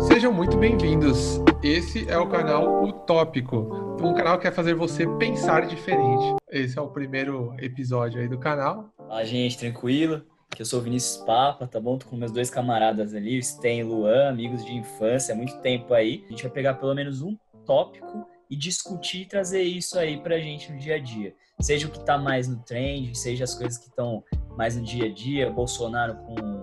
Sejam 0.00 0.32
muito 0.32 0.56
bem-vindos. 0.56 1.38
Esse 1.62 2.08
é 2.08 2.16
o 2.16 2.26
canal 2.26 2.82
Utópico, 2.82 3.58
um 4.00 4.14
canal 4.14 4.38
que 4.38 4.44
quer 4.44 4.54
fazer 4.54 4.74
você 4.74 5.06
pensar 5.18 5.66
diferente. 5.66 6.36
Esse 6.50 6.78
é 6.78 6.82
o 6.82 6.88
primeiro 6.88 7.54
episódio 7.58 8.18
aí 8.20 8.26
do 8.26 8.38
canal. 8.38 8.88
Fala, 8.96 9.24
gente, 9.24 9.58
tranquilo? 9.58 10.22
Que 10.50 10.62
eu 10.62 10.66
sou 10.66 10.80
o 10.80 10.82
Vinícius 10.82 11.22
Papa, 11.24 11.66
tá 11.66 11.78
bom? 11.78 11.98
Tô 11.98 12.06
com 12.06 12.16
meus 12.16 12.32
dois 12.32 12.48
camaradas 12.48 13.14
ali, 13.14 13.38
o 13.38 13.42
Sten 13.42 13.80
e 13.80 13.84
o 13.84 13.88
Luan, 13.88 14.30
amigos 14.30 14.64
de 14.64 14.72
infância, 14.72 15.34
há 15.34 15.36
muito 15.36 15.58
tempo 15.60 15.92
aí. 15.92 16.24
A 16.26 16.30
gente 16.30 16.42
vai 16.42 16.52
pegar 16.52 16.74
pelo 16.74 16.94
menos 16.94 17.20
um 17.20 17.36
tópico 17.66 18.26
e 18.48 18.56
discutir 18.56 19.22
e 19.22 19.26
trazer 19.26 19.62
isso 19.62 19.98
aí 19.98 20.16
pra 20.16 20.38
gente 20.38 20.72
no 20.72 20.78
dia 20.78 20.96
a 20.96 20.98
dia. 20.98 21.34
Seja 21.60 21.86
o 21.86 21.90
que 21.90 22.04
tá 22.04 22.16
mais 22.16 22.48
no 22.48 22.58
trend, 22.64 23.16
seja 23.16 23.44
as 23.44 23.54
coisas 23.54 23.78
que 23.78 23.88
estão 23.88 24.24
mais 24.56 24.74
no 24.76 24.82
dia 24.82 25.06
a 25.06 25.12
dia, 25.12 25.50
Bolsonaro 25.50 26.16
com 26.16 26.61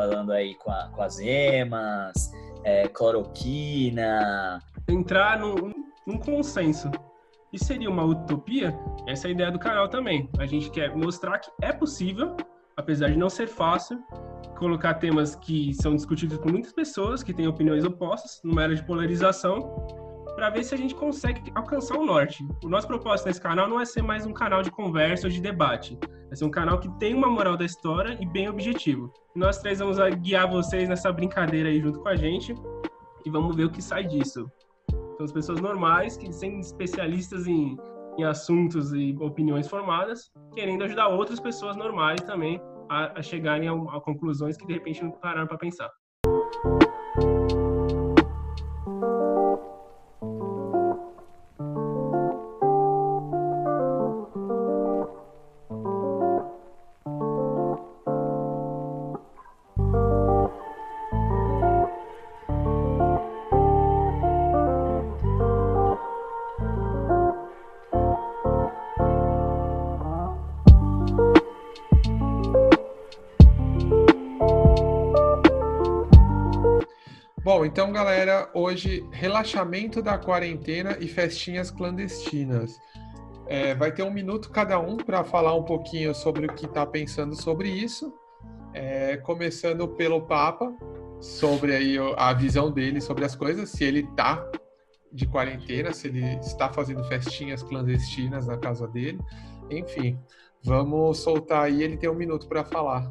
falando 0.00 0.32
aí 0.32 0.54
com, 0.54 0.70
a, 0.70 0.88
com 0.88 1.02
as 1.02 1.18
emas, 1.18 2.32
é, 2.64 2.88
cloroquina. 2.88 4.58
Entrar 4.88 5.38
num, 5.38 5.74
num 6.06 6.16
consenso. 6.18 6.90
E 7.52 7.62
seria 7.62 7.90
uma 7.90 8.04
utopia? 8.04 8.74
Essa 9.06 9.26
é 9.26 9.28
a 9.28 9.32
ideia 9.32 9.50
do 9.50 9.58
canal 9.58 9.88
também. 9.90 10.26
A 10.38 10.46
gente 10.46 10.70
quer 10.70 10.96
mostrar 10.96 11.38
que 11.38 11.50
é 11.60 11.70
possível, 11.70 12.34
apesar 12.78 13.10
de 13.10 13.18
não 13.18 13.28
ser 13.28 13.46
fácil, 13.46 14.02
colocar 14.58 14.94
temas 14.94 15.34
que 15.34 15.74
são 15.74 15.94
discutidos 15.94 16.38
por 16.38 16.50
muitas 16.50 16.72
pessoas, 16.72 17.22
que 17.22 17.34
têm 17.34 17.46
opiniões 17.46 17.84
opostas, 17.84 18.40
numa 18.42 18.62
era 18.62 18.74
de 18.74 18.82
polarização, 18.82 19.86
para 20.40 20.48
ver 20.48 20.64
se 20.64 20.74
a 20.74 20.78
gente 20.78 20.94
consegue 20.94 21.52
alcançar 21.54 21.98
o 21.98 22.06
norte. 22.06 22.48
O 22.64 22.68
nosso 22.70 22.86
propósito 22.86 23.26
nesse 23.26 23.42
canal 23.42 23.68
não 23.68 23.78
é 23.78 23.84
ser 23.84 24.00
mais 24.00 24.24
um 24.24 24.32
canal 24.32 24.62
de 24.62 24.70
conversa 24.70 25.26
ou 25.26 25.30
de 25.30 25.38
debate. 25.38 25.98
É 26.30 26.34
ser 26.34 26.46
um 26.46 26.50
canal 26.50 26.80
que 26.80 26.88
tem 26.98 27.12
uma 27.12 27.28
moral 27.28 27.58
da 27.58 27.66
história 27.66 28.16
e 28.18 28.24
bem 28.24 28.48
objetivo. 28.48 29.12
Nós 29.36 29.58
três 29.58 29.80
vamos 29.80 29.98
guiar 30.22 30.50
vocês 30.50 30.88
nessa 30.88 31.12
brincadeira 31.12 31.68
aí 31.68 31.78
junto 31.78 32.00
com 32.00 32.08
a 32.08 32.16
gente 32.16 32.54
e 33.22 33.28
vamos 33.28 33.54
ver 33.54 33.66
o 33.66 33.70
que 33.70 33.82
sai 33.82 34.02
disso. 34.04 34.50
São 35.18 35.26
pessoas 35.26 35.60
normais, 35.60 36.16
que 36.16 36.32
sem 36.32 36.58
especialistas 36.58 37.46
em, 37.46 37.76
em 38.16 38.24
assuntos 38.24 38.94
e 38.94 39.14
opiniões 39.20 39.68
formadas, 39.68 40.32
querendo 40.54 40.84
ajudar 40.84 41.08
outras 41.08 41.38
pessoas 41.38 41.76
normais 41.76 42.22
também 42.22 42.58
a, 42.88 43.18
a 43.18 43.22
chegarem 43.22 43.68
a, 43.68 43.72
a 43.72 44.00
conclusões 44.00 44.56
que 44.56 44.66
de 44.66 44.72
repente 44.72 45.04
não 45.04 45.10
pararam 45.10 45.46
para 45.46 45.58
pensar. 45.58 45.90
Bom, 77.60 77.66
então, 77.66 77.92
galera, 77.92 78.48
hoje 78.54 79.06
relaxamento 79.10 80.00
da 80.00 80.16
quarentena 80.16 80.96
e 80.98 81.06
festinhas 81.06 81.70
clandestinas. 81.70 82.80
É, 83.46 83.74
vai 83.74 83.92
ter 83.92 84.02
um 84.02 84.10
minuto 84.10 84.48
cada 84.48 84.78
um 84.80 84.96
para 84.96 85.22
falar 85.24 85.54
um 85.54 85.62
pouquinho 85.62 86.14
sobre 86.14 86.46
o 86.46 86.54
que 86.54 86.64
está 86.64 86.86
pensando 86.86 87.36
sobre 87.36 87.68
isso. 87.68 88.14
É, 88.72 89.18
começando 89.18 89.86
pelo 89.86 90.22
Papa, 90.22 90.74
sobre 91.20 91.76
aí 91.76 91.98
a 92.16 92.32
visão 92.32 92.70
dele 92.70 92.98
sobre 92.98 93.26
as 93.26 93.36
coisas, 93.36 93.68
se 93.68 93.84
ele 93.84 94.08
está 94.10 94.42
de 95.12 95.26
quarentena, 95.26 95.92
se 95.92 96.08
ele 96.08 96.24
está 96.36 96.72
fazendo 96.72 97.04
festinhas 97.04 97.62
clandestinas 97.62 98.46
na 98.46 98.56
casa 98.56 98.88
dele. 98.88 99.20
Enfim, 99.70 100.18
vamos 100.64 101.18
soltar 101.18 101.64
aí, 101.64 101.82
ele 101.82 101.98
tem 101.98 102.08
um 102.08 102.14
minuto 102.14 102.48
para 102.48 102.64
falar. 102.64 103.10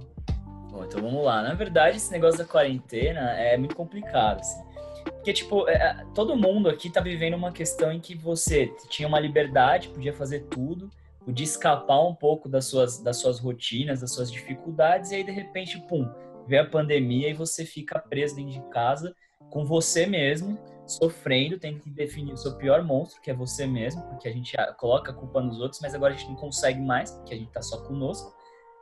Bom, 0.70 0.84
então 0.84 1.02
vamos 1.02 1.24
lá. 1.24 1.42
Na 1.42 1.54
verdade, 1.54 1.98
esse 1.98 2.12
negócio 2.12 2.38
da 2.38 2.46
quarentena 2.46 3.32
é 3.32 3.58
muito 3.58 3.76
complicado, 3.76 4.40
assim. 4.40 4.64
Porque, 5.04 5.34
tipo, 5.34 5.68
é, 5.68 5.74
é, 5.74 6.06
todo 6.14 6.36
mundo 6.36 6.70
aqui 6.70 6.90
tá 6.90 7.02
vivendo 7.02 7.34
uma 7.34 7.52
questão 7.52 7.92
em 7.92 8.00
que 8.00 8.16
você 8.16 8.74
tinha 8.90 9.08
uma 9.08 9.20
liberdade, 9.20 9.90
podia 9.90 10.14
fazer 10.14 10.46
tudo, 10.46 10.90
podia 11.26 11.44
escapar 11.44 12.02
um 12.06 12.16
pouco 12.16 12.48
das 12.48 12.66
suas, 12.66 13.00
das 13.02 13.18
suas 13.18 13.40
rotinas, 13.40 14.02
das 14.02 14.14
suas 14.14 14.32
dificuldades, 14.32 15.12
e 15.12 15.16
aí, 15.16 15.24
de 15.24 15.32
repente, 15.32 15.80
pum, 15.88 16.10
vem 16.48 16.60
a 16.60 16.66
pandemia 16.66 17.30
e 17.30 17.34
você 17.34 17.66
fica 17.66 18.00
preso 18.00 18.36
dentro 18.36 18.54
de 18.54 18.62
casa 18.70 19.16
com 19.50 19.66
você 19.66 20.06
mesmo, 20.06 20.58
sofrendo, 20.86 21.60
tendo 21.60 21.80
que 21.80 21.90
definir 21.90 22.34
o 22.34 22.38
seu 22.38 22.56
pior 22.56 22.84
monstro, 22.84 23.22
que 23.22 23.30
é 23.30 23.34
você 23.34 23.66
mesmo, 23.66 24.02
porque 24.04 24.28
a 24.28 24.32
gente 24.32 24.56
coloca 24.78 25.12
a 25.12 25.14
culpa 25.14 25.42
nos 25.42 25.60
outros, 25.60 25.82
mas 25.82 25.94
agora 25.94 26.14
a 26.14 26.18
gente 26.18 26.30
não 26.30 26.36
consegue 26.36 26.82
mais, 26.82 27.12
porque 27.12 27.34
a 27.34 27.38
gente 27.38 27.52
tá 27.52 27.62
só 27.62 27.82
conosco. 27.84 28.36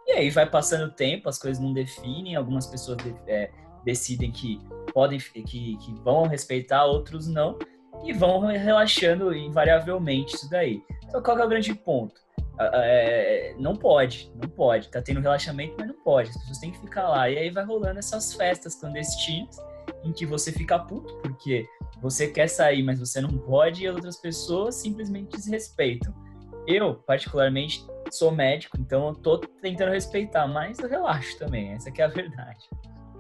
E 0.08 0.14
aí 0.14 0.30
vai 0.30 0.50
passando 0.50 0.86
o 0.86 0.92
tempo, 0.92 1.28
as 1.28 1.38
coisas 1.38 1.62
não 1.62 1.74
definem, 1.74 2.36
algumas 2.36 2.66
pessoas 2.66 2.98
é, 3.28 3.52
decidem 3.84 4.32
que 4.32 4.62
podem, 4.94 5.20
que, 5.20 5.78
que 5.78 5.94
vão 6.02 6.28
respeitar, 6.28 6.86
outros 6.86 7.28
não, 7.28 7.60
e 8.04 8.14
vão 8.14 8.40
relaxando 8.40 9.34
invariavelmente 9.34 10.36
isso 10.36 10.50
daí. 10.50 10.82
Então 11.06 11.22
qual 11.22 11.38
é 11.38 11.46
o 11.46 11.50
grande 11.50 11.74
ponto? 11.74 12.22
É, 12.60 13.54
não 13.60 13.76
pode, 13.76 14.32
não 14.36 14.50
pode. 14.50 14.90
Tá 14.90 15.02
tendo 15.02 15.20
relaxamento, 15.20 15.76
mas 15.78 15.88
não 15.88 15.96
pode. 15.96 16.30
As 16.30 16.38
pessoas 16.38 16.58
têm 16.58 16.72
que 16.72 16.80
ficar 16.80 17.08
lá. 17.10 17.30
E 17.30 17.38
aí 17.38 17.50
vai 17.50 17.64
rolando 17.64 18.00
essas 18.00 18.34
festas 18.34 18.76
clandestinas 18.76 19.58
em 20.04 20.12
que 20.12 20.26
você 20.26 20.52
fica 20.52 20.80
puto 20.80 21.14
porque 21.22 21.66
você 22.02 22.28
quer 22.28 22.48
sair, 22.48 22.84
mas 22.84 23.00
você 23.00 23.22
não 23.22 23.38
pode, 23.38 23.84
e 23.84 23.90
outras 23.90 24.18
pessoas 24.18 24.76
simplesmente 24.76 25.36
desrespeitam. 25.36 26.14
Eu, 26.68 26.96
particularmente, 26.96 27.86
sou 28.12 28.30
médico, 28.30 28.78
então 28.80 29.08
eu 29.08 29.16
tô 29.16 29.38
tentando 29.38 29.92
respeitar, 29.92 30.48
mas 30.48 30.78
eu 30.80 30.90
relaxo 30.90 31.40
também, 31.40 31.72
essa 31.72 31.90
é 31.90 32.04
a 32.04 32.08
verdade. 32.08 32.68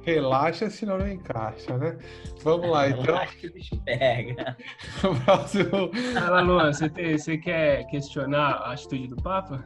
Relaxa, 0.01 0.69
senão 0.69 0.97
não 0.97 1.09
encaixa, 1.09 1.77
né? 1.77 1.97
Vamos 2.41 2.69
lá, 2.69 2.89
então. 2.89 3.03
Relaxa 3.03 3.35
que 3.35 3.47
o 3.47 3.53
bicho 3.53 3.81
pega. 3.83 4.57
Próximo. 5.25 5.91
Fala, 6.13 6.41
Luan, 6.41 6.71
você, 6.71 6.89
tem, 6.89 7.17
você 7.17 7.37
quer 7.37 7.85
questionar 7.87 8.51
a 8.51 8.71
atitude 8.71 9.07
do 9.07 9.17
Papa? 9.17 9.65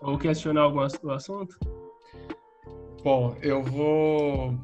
Ou 0.00 0.18
questionar 0.18 0.62
algum 0.62 0.80
assunto? 0.80 1.56
Bom, 3.04 3.36
eu 3.40 3.62
vou. 3.62 4.58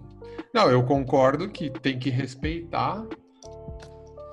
Não, 0.52 0.68
eu 0.68 0.82
concordo 0.84 1.48
que 1.48 1.70
tem 1.70 1.98
que 1.98 2.10
respeitar 2.10 3.06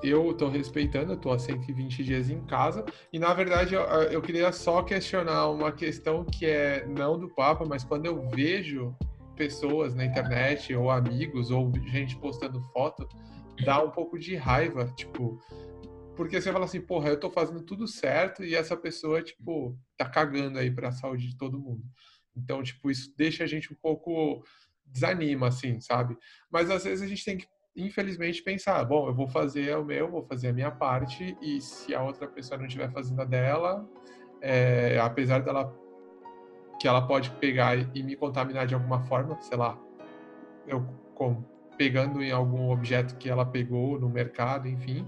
eu 0.04 0.32
estou 0.32 0.50
respeitando, 0.50 1.14
estou 1.14 1.32
há 1.32 1.40
120 1.40 2.04
dias 2.04 2.30
em 2.30 2.42
casa, 2.46 2.86
e 3.12 3.20
na 3.20 3.34
verdade 3.34 3.76
eu, 3.76 3.82
eu, 3.82 4.22
queria 4.22 4.52
só 4.52 4.82
questionar 4.82 5.50
uma 5.50 5.72
questão 5.72 6.26
que 6.26 6.46
é 6.46 6.86
não 6.86 7.18
do 7.18 7.30
Papa, 7.30 7.66
mas 7.66 7.84
quando 7.84 8.06
eu 8.06 8.28
vejo 8.30 8.96
pessoas 9.36 9.94
na 9.96 10.06
internet, 10.06 10.74
ou 10.76 10.90
amigos, 10.90 11.52
ou 11.52 11.72
gente 11.88 12.16
postando 12.18 12.62
foto, 12.74 13.08
dá 13.64 13.84
um 13.84 13.92
pouco 13.92 14.18
de 14.18 14.36
raiva, 14.36 14.86
tipo, 14.96 15.40
porque 16.16 16.40
você 16.40 16.52
fala 16.52 16.66
assim, 16.66 16.82
porra, 16.82 17.10
eu 17.10 17.16
estou 17.16 17.32
fazendo 17.32 17.62
tudo 17.64 17.88
certo 17.88 18.44
e 18.44 18.56
essa 18.56 18.76
pessoa, 18.76 19.22
tipo, 19.24 19.78
tá 19.98 20.08
cagando 20.08 20.60
aí 20.60 20.70
para 20.70 20.90
a 20.90 20.92
saúde 20.92 21.28
de 21.28 21.38
todo 21.38 21.60
mundo. 21.60 21.84
Então, 22.36 22.62
tipo, 22.62 22.92
isso 22.92 23.14
deixa 23.18 23.44
a 23.44 23.48
gente 23.48 23.72
um 23.74 23.76
pouco 23.76 24.44
desanima, 24.86 25.48
assim, 25.48 25.80
sabe? 25.80 26.18
Mas 26.52 26.70
às 26.70 26.84
vezes 26.84 27.02
a 27.04 27.08
gente 27.08 27.26
tem 27.26 27.38
que 27.38 27.48
infelizmente, 27.76 28.44
pensar: 28.44 28.84
bom, 28.86 29.08
eu 29.08 29.14
vou 29.14 29.28
fazer 29.28 29.76
o 29.78 29.86
meu, 29.86 30.10
vou 30.10 30.24
fazer 30.24 30.50
a 30.50 30.54
minha 30.54 30.72
parte, 30.72 31.38
e 31.42 31.62
se 31.62 31.94
a 31.94 32.04
outra 32.04 32.28
pessoa 32.28 32.58
não 32.58 32.66
estiver 32.66 32.92
fazendo 32.92 33.22
a 33.22 33.26
dela, 33.26 33.88
é, 34.42 35.00
apesar 35.00 35.40
dela 35.40 35.74
que 36.80 36.88
ela 36.88 37.06
pode 37.06 37.30
pegar 37.32 37.78
e 37.96 38.02
me 38.02 38.16
contaminar 38.16 38.66
de 38.66 38.74
alguma 38.74 39.02
forma, 39.02 39.40
sei 39.42 39.58
lá, 39.58 39.80
eu 40.68 40.84
como, 41.14 41.48
pegando 41.78 42.24
em 42.24 42.32
algum 42.32 42.72
objeto 42.72 43.16
que 43.18 43.30
ela 43.30 43.46
pegou 43.46 44.00
no 44.00 44.10
mercado, 44.10 44.68
enfim. 44.68 45.08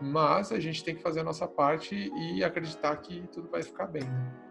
Mas 0.00 0.52
a 0.52 0.60
gente 0.60 0.84
tem 0.84 0.94
que 0.94 1.02
fazer 1.02 1.20
a 1.20 1.24
nossa 1.24 1.48
parte 1.48 1.94
e 1.94 2.44
acreditar 2.44 2.94
que 2.96 3.26
tudo 3.32 3.48
vai 3.48 3.62
ficar 3.62 3.86
bem. 3.86 4.02
Né? 4.02 4.45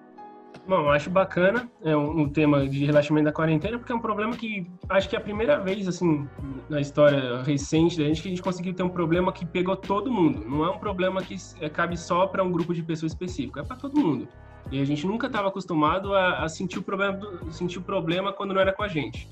Bom, 0.68 0.90
acho 0.90 1.10
bacana 1.10 1.70
é 1.84 1.96
um, 1.96 2.22
um, 2.22 2.30
tema 2.30 2.68
de 2.68 2.86
relaxamento 2.86 3.26
da 3.26 3.32
quarentena, 3.32 3.78
porque 3.78 3.92
é 3.92 3.96
um 3.96 4.00
problema 4.00 4.36
que 4.36 4.66
acho 4.90 5.08
que 5.08 5.16
é 5.16 5.20
a 5.20 5.22
primeira 5.22 5.60
vez, 5.60 5.88
assim, 5.88 6.28
na 6.70 6.82
história 6.82 7.42
recente 7.44 7.98
da 7.98 8.06
gente 8.06 8.22
que 8.22 8.28
a 8.28 8.32
gente 8.32 8.42
conseguiu 8.42 8.74
ter 8.74 8.82
um 8.82 8.90
problema 8.90 9.32
que 9.32 9.46
pegou 9.46 9.76
todo 9.76 10.12
mundo. 10.12 10.44
Não 10.48 10.66
é 10.66 10.70
um 10.72 10.80
problema 10.80 11.22
que 11.22 11.36
é, 11.60 11.70
cabe 11.70 11.98
só 11.98 12.26
para 12.26 12.44
um 12.44 12.52
grupo 12.52 12.74
de 12.74 12.82
pessoas 12.82 13.12
específico, 13.12 13.60
é 13.60 13.64
para 13.64 13.76
todo 13.76 14.00
mundo. 14.00 14.28
E 14.72 14.82
a 14.82 14.86
gente 14.86 15.06
nunca 15.06 15.28
estava 15.28 15.50
acostumado 15.50 16.16
a, 16.16 16.44
a, 16.44 16.50
sentir, 16.50 16.80
o 16.80 16.84
problema 16.84 17.20
sentir 17.52 17.78
o 17.78 17.84
problema 17.84 18.34
quando 18.34 18.54
não 18.54 18.62
era 18.62 18.74
com 18.74 18.82
a 18.82 18.88
gente. 18.88 19.30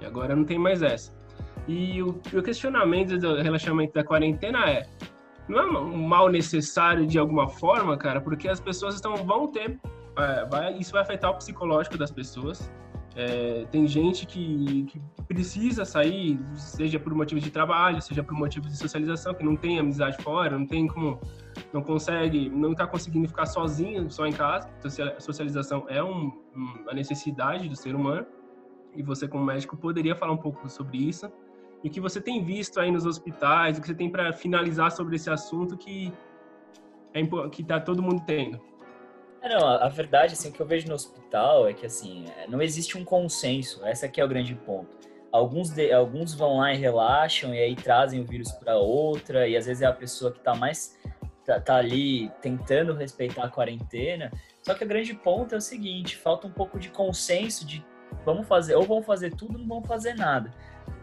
E 0.00 0.04
agora 0.04 0.34
não 0.34 0.44
tem 0.44 0.58
mais 0.58 0.82
essa. 0.82 1.14
E 1.68 2.02
o, 2.02 2.20
o 2.32 2.42
questionamento 2.42 3.16
do 3.18 3.40
relaxamento 3.40 3.94
da 3.94 4.02
quarentena 4.02 4.68
é: 4.68 4.86
não 5.48 5.58
é 5.58 5.66
um 5.78 6.02
mal 6.02 6.28
necessário 6.28 7.06
de 7.06 7.18
alguma 7.18 7.48
forma, 7.48 7.96
cara? 7.96 8.20
Porque 8.20 8.48
as 8.48 8.60
pessoas 8.60 8.96
estão, 8.96 9.16
vão 9.16 9.46
ter 9.46 9.78
é, 10.16 10.44
vai, 10.46 10.74
isso 10.78 10.92
vai 10.92 11.02
afetar 11.02 11.30
o 11.30 11.34
psicológico 11.34 11.98
das 11.98 12.10
pessoas. 12.10 12.70
É, 13.14 13.64
tem 13.70 13.88
gente 13.88 14.26
que, 14.26 14.84
que, 14.84 15.00
precisa 15.26 15.86
sair, 15.86 16.38
seja 16.54 17.00
por 17.00 17.14
motivos 17.14 17.42
de 17.42 17.50
trabalho, 17.50 18.00
seja 18.02 18.22
por 18.22 18.34
motivos 18.34 18.70
de 18.70 18.76
socialização, 18.76 19.32
que 19.32 19.42
não 19.42 19.56
tem 19.56 19.78
amizade 19.78 20.22
fora, 20.22 20.58
não 20.58 20.66
tem 20.66 20.86
como, 20.86 21.18
não 21.72 21.82
consegue, 21.82 22.50
não 22.50 22.72
está 22.72 22.86
conseguindo 22.86 23.26
ficar 23.26 23.46
sozinho, 23.46 24.10
só 24.10 24.26
em 24.26 24.32
casa. 24.32 24.68
A 25.16 25.20
socialização 25.20 25.86
é 25.88 26.02
um, 26.04 26.30
uma 26.54 26.92
necessidade 26.92 27.68
do 27.70 27.74
ser 27.74 27.94
humano 27.94 28.26
e 28.94 29.02
você 29.02 29.26
como 29.26 29.44
médico 29.44 29.76
poderia 29.78 30.14
falar 30.14 30.32
um 30.32 30.38
pouco 30.38 30.68
sobre 30.68 30.98
isso. 30.98 31.30
E 31.82 31.88
o 31.88 31.90
que 31.90 32.00
você 32.00 32.20
tem 32.20 32.44
visto 32.44 32.80
aí 32.80 32.90
nos 32.90 33.06
hospitais, 33.06 33.78
o 33.78 33.80
que 33.80 33.86
você 33.86 33.94
tem 33.94 34.10
para 34.10 34.32
finalizar 34.32 34.90
sobre 34.90 35.16
esse 35.16 35.30
assunto 35.30 35.76
que 35.76 36.12
é 37.14 37.22
que 37.48 37.64
tá 37.64 37.80
todo 37.80 38.02
mundo 38.02 38.22
tendo. 38.26 38.60
É, 39.46 39.48
não, 39.48 39.64
a, 39.64 39.88
verdade, 39.88 40.32
assim, 40.32 40.48
o 40.48 40.52
que 40.52 40.60
eu 40.60 40.66
vejo 40.66 40.88
no 40.88 40.94
hospital 40.94 41.68
é 41.68 41.72
que, 41.72 41.86
assim, 41.86 42.24
é, 42.36 42.48
não 42.48 42.60
existe 42.60 42.98
um 42.98 43.04
consenso. 43.04 43.86
Essa 43.86 44.06
aqui 44.06 44.20
é 44.20 44.24
o 44.24 44.28
grande 44.28 44.56
ponto. 44.56 44.88
Alguns, 45.30 45.70
de, 45.70 45.92
alguns 45.92 46.34
vão 46.34 46.58
lá 46.58 46.74
e 46.74 46.76
relaxam 46.76 47.54
e 47.54 47.58
aí 47.58 47.76
trazem 47.76 48.20
o 48.20 48.24
vírus 48.24 48.50
para 48.50 48.76
outra 48.76 49.46
e 49.46 49.56
às 49.56 49.66
vezes 49.66 49.82
é 49.82 49.86
a 49.86 49.92
pessoa 49.92 50.32
que 50.32 50.38
está 50.38 50.52
mais 50.54 50.98
tá, 51.44 51.60
tá, 51.60 51.76
ali 51.76 52.28
tentando 52.42 52.92
respeitar 52.92 53.44
a 53.44 53.48
quarentena. 53.48 54.32
Só 54.64 54.74
que 54.74 54.82
o 54.82 54.88
grande 54.88 55.14
ponto 55.14 55.54
é 55.54 55.58
o 55.58 55.60
seguinte: 55.60 56.16
falta 56.16 56.48
um 56.48 56.52
pouco 56.52 56.76
de 56.76 56.88
consenso 56.88 57.64
de 57.64 57.86
vamos 58.24 58.48
fazer 58.48 58.74
ou 58.74 58.82
vamos 58.82 59.06
fazer 59.06 59.32
tudo, 59.36 59.52
ou 59.52 59.60
não 59.60 59.68
vamos 59.68 59.86
fazer 59.86 60.14
nada. 60.14 60.50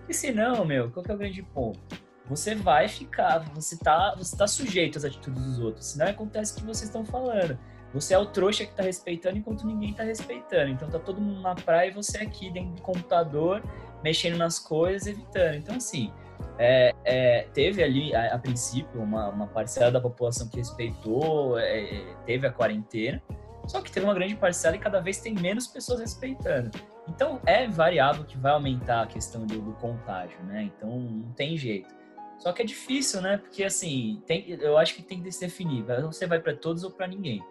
E 0.09 0.13
se 0.13 0.33
não, 0.33 0.65
meu, 0.65 0.91
qual 0.91 1.01
que 1.01 1.11
é 1.11 1.15
o 1.15 1.17
grande 1.17 1.43
ponto? 1.43 1.79
Você 2.27 2.55
vai 2.55 2.89
ficar, 2.89 3.39
você 3.53 3.77
tá, 3.77 4.15
você 4.17 4.35
tá 4.35 4.47
sujeito 4.47 4.97
às 4.97 5.05
atitudes 5.05 5.41
dos 5.41 5.59
outros. 5.59 5.85
Senão 5.85 6.07
acontece 6.07 6.53
o 6.53 6.55
que 6.57 6.65
vocês 6.65 6.89
estão 6.89 7.05
falando 7.05 7.57
você 7.93 8.15
é 8.15 8.17
o 8.17 8.25
trouxa 8.25 8.65
que 8.65 8.73
tá 8.73 8.81
respeitando 8.81 9.37
enquanto 9.37 9.67
ninguém 9.67 9.93
tá 9.93 10.03
respeitando. 10.03 10.71
Então 10.71 10.89
tá 10.89 10.97
todo 10.97 11.21
mundo 11.21 11.41
na 11.41 11.53
praia 11.53 11.89
e 11.89 11.91
você 11.91 12.17
aqui 12.17 12.49
dentro 12.49 12.71
do 12.71 12.81
computador, 12.81 13.61
mexendo 14.03 14.37
nas 14.37 14.57
coisas, 14.57 15.07
evitando. 15.07 15.55
Então, 15.55 15.75
assim, 15.75 16.11
é, 16.57 16.93
é, 17.03 17.47
teve 17.53 17.83
ali, 17.83 18.15
a, 18.15 18.33
a 18.33 18.39
princípio, 18.39 19.01
uma, 19.01 19.29
uma, 19.29 19.47
parcela 19.47 19.91
da 19.91 20.01
população 20.01 20.47
que 20.47 20.57
respeitou, 20.57 21.57
é, 21.59 21.81
é, 21.81 22.15
teve 22.25 22.47
a 22.47 22.51
quarentena, 22.51 23.21
só 23.67 23.81
que 23.81 23.91
teve 23.91 24.05
uma 24.05 24.13
grande 24.13 24.35
parcela 24.35 24.75
e 24.75 24.79
cada 24.79 24.99
vez 24.99 25.19
tem 25.19 25.33
menos 25.35 25.67
pessoas 25.67 25.99
respeitando. 25.99 26.71
Então, 27.07 27.39
é 27.45 27.67
variável 27.67 28.23
que 28.23 28.37
vai 28.37 28.53
aumentar 28.53 29.03
a 29.03 29.07
questão 29.07 29.45
do, 29.45 29.61
do 29.61 29.73
contágio, 29.73 30.41
né? 30.43 30.63
Então, 30.63 30.99
não 30.99 31.31
tem 31.33 31.55
jeito. 31.57 31.93
Só 32.39 32.51
que 32.51 32.61
é 32.61 32.65
difícil, 32.65 33.21
né? 33.21 33.37
Porque, 33.37 33.63
assim, 33.63 34.21
tem, 34.25 34.49
eu 34.49 34.77
acho 34.77 34.95
que 34.95 35.03
tem 35.03 35.21
que 35.21 35.31
se 35.31 35.41
definir. 35.41 35.83
Você 35.83 36.25
vai 36.25 36.39
para 36.39 36.55
todos 36.55 36.83
ou 36.83 36.91
para 36.91 37.07
ninguém. 37.07 37.41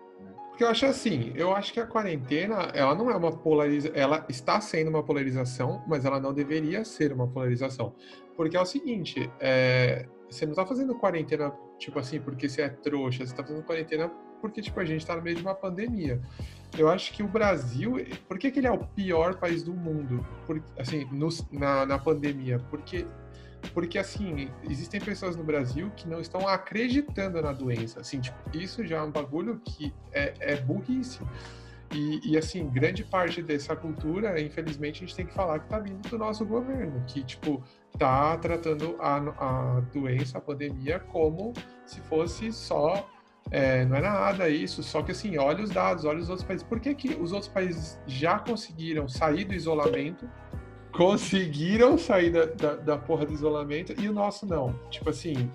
Porque 0.52 0.64
eu 0.64 0.68
acho 0.68 0.84
assim, 0.84 1.32
eu 1.34 1.56
acho 1.56 1.72
que 1.72 1.80
a 1.80 1.86
quarentena, 1.86 2.70
ela 2.74 2.94
não 2.94 3.10
é 3.10 3.16
uma 3.16 3.32
polarização, 3.32 3.98
ela 3.98 4.26
está 4.28 4.60
sendo 4.60 4.90
uma 4.90 5.02
polarização, 5.02 5.82
mas 5.88 6.04
ela 6.04 6.20
não 6.20 6.30
deveria 6.30 6.84
ser 6.84 7.10
uma 7.10 7.26
polarização. 7.26 7.94
Porque 8.36 8.54
é 8.54 8.60
o 8.60 8.66
seguinte, 8.66 9.30
é, 9.40 10.06
você 10.28 10.44
não 10.44 10.52
está 10.52 10.66
fazendo 10.66 10.94
quarentena, 10.94 11.50
tipo 11.78 11.98
assim, 11.98 12.20
porque 12.20 12.50
você 12.50 12.62
é 12.62 12.68
trouxa, 12.68 13.24
você 13.24 13.32
está 13.32 13.42
fazendo 13.42 13.64
quarentena 13.64 14.12
porque, 14.42 14.60
tipo, 14.60 14.78
a 14.78 14.84
gente 14.84 15.00
está 15.00 15.16
no 15.16 15.22
meio 15.22 15.36
de 15.36 15.42
uma 15.42 15.54
pandemia. 15.54 16.20
Eu 16.76 16.88
acho 16.88 17.12
que 17.14 17.22
o 17.22 17.28
Brasil, 17.28 18.04
por 18.28 18.38
que, 18.38 18.50
que 18.50 18.58
ele 18.58 18.66
é 18.66 18.72
o 18.72 18.78
pior 18.78 19.38
país 19.38 19.62
do 19.62 19.72
mundo, 19.72 20.26
por, 20.46 20.62
assim, 20.76 21.08
no, 21.12 21.28
na, 21.50 21.86
na 21.86 21.98
pandemia? 21.98 22.58
Porque 22.68 23.06
porque, 23.70 23.98
assim, 23.98 24.50
existem 24.68 25.00
pessoas 25.00 25.36
no 25.36 25.44
Brasil 25.44 25.90
que 25.96 26.08
não 26.08 26.20
estão 26.20 26.46
acreditando 26.48 27.40
na 27.40 27.52
doença. 27.52 28.00
Assim, 28.00 28.20
tipo, 28.20 28.36
isso 28.52 28.84
já 28.84 28.98
é 28.98 29.02
um 29.02 29.10
bagulho 29.10 29.60
que 29.64 29.94
é, 30.12 30.34
é 30.40 30.56
burrice. 30.56 31.20
E, 31.92 32.32
e, 32.32 32.38
assim, 32.38 32.68
grande 32.68 33.04
parte 33.04 33.42
dessa 33.42 33.76
cultura, 33.76 34.40
infelizmente, 34.40 35.04
a 35.04 35.06
gente 35.06 35.14
tem 35.14 35.26
que 35.26 35.34
falar 35.34 35.58
que 35.58 35.68
tá 35.68 35.78
vindo 35.78 36.08
do 36.08 36.18
nosso 36.18 36.44
governo, 36.44 37.04
que, 37.06 37.22
tipo, 37.22 37.62
tá 37.98 38.36
tratando 38.38 38.96
a, 38.98 39.16
a 39.76 39.80
doença, 39.92 40.38
a 40.38 40.40
pandemia, 40.40 40.98
como 40.98 41.52
se 41.84 42.00
fosse 42.00 42.52
só. 42.52 43.08
É, 43.50 43.84
não 43.84 43.96
é 43.96 44.00
nada 44.00 44.48
isso, 44.48 44.82
só 44.82 45.02
que 45.02 45.10
assim, 45.10 45.36
olha 45.36 45.64
os 45.64 45.70
dados, 45.70 46.04
olha 46.04 46.20
os 46.20 46.30
outros 46.30 46.46
países. 46.46 46.64
Por 46.64 46.80
que, 46.80 46.94
que 46.94 47.08
os 47.14 47.32
outros 47.32 47.50
países 47.50 47.98
já 48.06 48.38
conseguiram 48.38 49.08
sair 49.08 49.44
do 49.44 49.52
isolamento 49.52 50.28
conseguiram 50.92 51.96
sair 51.96 52.30
da, 52.30 52.44
da, 52.44 52.76
da, 52.76 52.98
porra 52.98 53.24
do 53.26 53.32
isolamento 53.32 53.94
e 54.00 54.08
o 54.08 54.12
nosso 54.12 54.46
não. 54.46 54.78
Tipo 54.90 55.10
assim, 55.10 55.50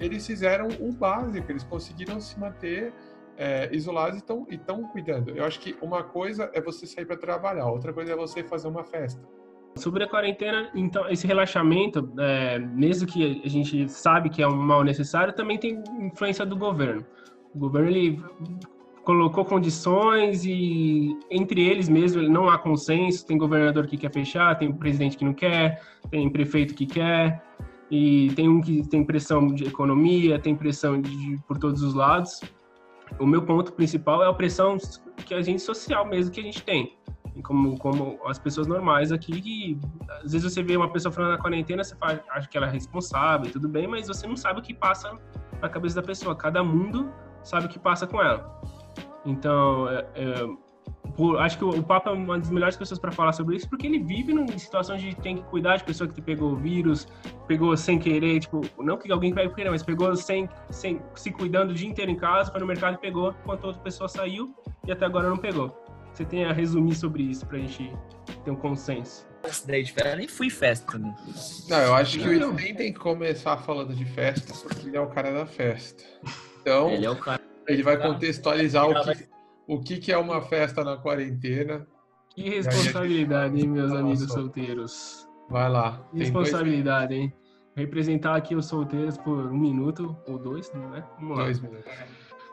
eles 0.00 0.26
fizeram 0.26 0.68
o 0.80 0.92
básico, 0.92 1.50
eles 1.52 1.62
conseguiram 1.62 2.20
se 2.20 2.38
manter 2.38 2.92
é, 3.36 3.68
isolados 3.74 4.20
e 4.48 4.54
estão 4.54 4.82
cuidando. 4.88 5.30
Eu 5.30 5.44
acho 5.44 5.60
que 5.60 5.76
uma 5.82 6.02
coisa 6.02 6.50
é 6.54 6.60
você 6.60 6.86
sair 6.86 7.04
para 7.04 7.16
trabalhar, 7.16 7.66
outra 7.66 7.92
coisa 7.92 8.12
é 8.12 8.16
você 8.16 8.42
fazer 8.42 8.66
uma 8.66 8.82
festa. 8.82 9.20
Sobre 9.76 10.02
a 10.02 10.08
quarentena, 10.08 10.70
então, 10.74 11.08
esse 11.08 11.26
relaxamento, 11.26 12.12
é, 12.18 12.58
mesmo 12.58 13.06
que 13.06 13.42
a 13.44 13.48
gente 13.48 13.88
sabe 13.88 14.28
que 14.28 14.42
é 14.42 14.48
um 14.48 14.56
mal 14.56 14.82
necessário, 14.82 15.32
também 15.32 15.58
tem 15.58 15.82
influência 16.00 16.44
do 16.44 16.56
governo. 16.56 17.06
O 17.54 17.58
governo 17.58 17.88
ele 17.88 18.20
colocou 19.08 19.42
condições 19.42 20.44
e 20.44 21.18
entre 21.30 21.66
eles 21.66 21.88
mesmo 21.88 22.20
não 22.28 22.46
há 22.50 22.58
consenso. 22.58 23.24
Tem 23.24 23.38
governador 23.38 23.86
que 23.86 23.96
quer 23.96 24.12
fechar, 24.12 24.58
tem 24.58 24.70
presidente 24.70 25.16
que 25.16 25.24
não 25.24 25.32
quer, 25.32 25.80
tem 26.10 26.28
prefeito 26.28 26.74
que 26.74 26.84
quer 26.84 27.42
e 27.90 28.30
tem 28.36 28.46
um 28.46 28.60
que 28.60 28.86
tem 28.86 29.02
pressão 29.02 29.46
de 29.46 29.64
economia, 29.64 30.38
tem 30.38 30.54
pressão 30.54 31.00
de, 31.00 31.38
por 31.48 31.56
todos 31.56 31.82
os 31.82 31.94
lados. 31.94 32.42
O 33.18 33.24
meu 33.24 33.40
ponto 33.40 33.72
principal 33.72 34.22
é 34.22 34.28
a 34.28 34.32
pressão 34.34 34.76
que 35.24 35.32
a 35.32 35.40
gente 35.40 35.62
social 35.62 36.06
mesmo 36.06 36.30
que 36.30 36.40
a 36.40 36.42
gente 36.44 36.62
tem. 36.62 36.94
Como, 37.42 37.78
como 37.78 38.18
as 38.26 38.38
pessoas 38.38 38.66
normais 38.66 39.10
aqui, 39.10 39.40
que 39.40 39.78
às 40.22 40.32
vezes 40.32 40.52
você 40.52 40.62
vê 40.62 40.76
uma 40.76 40.92
pessoa 40.92 41.10
falando 41.10 41.30
na 41.30 41.38
quarentena, 41.38 41.82
você 41.82 41.96
fala, 41.96 42.22
acha 42.32 42.46
que 42.46 42.58
ela 42.58 42.66
é 42.66 42.70
responsável, 42.70 43.50
tudo 43.50 43.70
bem, 43.70 43.86
mas 43.86 44.06
você 44.06 44.26
não 44.26 44.36
sabe 44.36 44.60
o 44.60 44.62
que 44.62 44.74
passa 44.74 45.16
na 45.62 45.68
cabeça 45.70 45.98
da 45.98 46.06
pessoa. 46.06 46.36
Cada 46.36 46.62
mundo 46.62 47.10
sabe 47.42 47.64
o 47.64 47.68
que 47.70 47.78
passa 47.78 48.06
com 48.06 48.20
ela. 48.20 48.60
Então, 49.28 49.86
é, 49.90 50.06
é, 50.14 50.48
por, 51.14 51.38
acho 51.38 51.58
que 51.58 51.64
o, 51.64 51.68
o 51.68 51.82
Papa 51.82 52.08
é 52.08 52.12
uma 52.14 52.38
das 52.38 52.48
melhores 52.48 52.76
pessoas 52.76 52.98
para 52.98 53.12
falar 53.12 53.32
sobre 53.32 53.56
isso, 53.56 53.68
porque 53.68 53.86
ele 53.86 53.98
vive 53.98 54.32
em 54.32 54.58
situações 54.58 55.02
de 55.02 55.14
tem 55.16 55.36
que 55.36 55.42
cuidar 55.44 55.76
de 55.76 55.84
pessoa 55.84 56.08
que 56.08 56.22
pegou 56.22 56.52
o 56.52 56.56
vírus, 56.56 57.06
pegou 57.46 57.76
sem 57.76 57.98
querer, 57.98 58.40
tipo, 58.40 58.62
não 58.78 58.96
que 58.96 59.12
alguém 59.12 59.34
pegou 59.34 59.54
querer, 59.54 59.70
mas 59.70 59.82
pegou 59.82 60.16
sem, 60.16 60.48
sem 60.70 61.02
se 61.14 61.30
cuidando 61.30 61.70
o 61.70 61.74
dia 61.74 61.88
inteiro 61.88 62.10
em 62.10 62.16
casa, 62.16 62.50
foi 62.50 62.58
no 62.58 62.66
mercado 62.66 62.94
e 62.94 62.98
pegou, 62.98 63.34
enquanto 63.42 63.64
outra 63.64 63.82
pessoa 63.82 64.08
saiu 64.08 64.54
e 64.86 64.90
até 64.92 65.04
agora 65.04 65.28
não 65.28 65.36
pegou. 65.36 65.76
Você 66.10 66.24
tem 66.24 66.46
a 66.46 66.52
resumir 66.52 66.94
sobre 66.94 67.22
isso 67.22 67.46
pra 67.46 67.58
gente 67.58 67.92
ter 68.44 68.50
um 68.50 68.56
consenso. 68.56 69.28
Daí 69.66 69.82
de 69.82 69.92
festa, 69.92 70.16
nem 70.16 70.26
fui 70.26 70.50
festa. 70.50 70.98
Né? 70.98 71.14
Não, 71.68 71.78
eu 71.78 71.94
acho 71.94 72.18
que 72.18 72.28
o 72.28 72.52
nem 72.54 72.74
tem 72.74 72.92
que 72.92 72.98
começar 72.98 73.58
falando 73.58 73.94
de 73.94 74.04
festa, 74.06 74.52
porque 74.54 74.88
ele 74.88 74.96
é 74.96 75.00
o 75.00 75.06
cara 75.06 75.30
da 75.32 75.46
festa. 75.46 76.02
Então, 76.60 76.90
ele 76.90 77.06
é 77.06 77.10
o 77.10 77.16
cara 77.16 77.47
ele 77.68 77.82
vai 77.82 77.98
contextualizar 78.00 78.88
o 78.88 78.94
que, 79.02 79.28
o 79.66 79.80
que, 79.80 79.98
que 79.98 80.10
é 80.10 80.16
uma 80.16 80.40
festa 80.40 80.82
na 80.82 80.96
quarentena. 80.96 81.86
Que 82.30 82.48
responsabilidade, 82.48 83.60
hein, 83.60 83.68
meus 83.68 83.92
amigos 83.92 84.32
solteiros. 84.32 85.28
Vai 85.50 85.68
lá. 85.68 86.02
Que 86.10 86.18
responsabilidade, 86.18 87.14
hein? 87.14 87.32
Representar 87.76 88.36
aqui 88.36 88.54
os 88.54 88.66
solteiros 88.66 89.18
por 89.18 89.46
um 89.46 89.56
minuto 89.56 90.16
ou 90.26 90.38
dois, 90.38 90.72
não 90.72 90.96
é? 90.96 91.04
Vamos 91.18 91.36
lá. 91.36 91.44
Dois 91.44 91.60
minutos. 91.60 91.92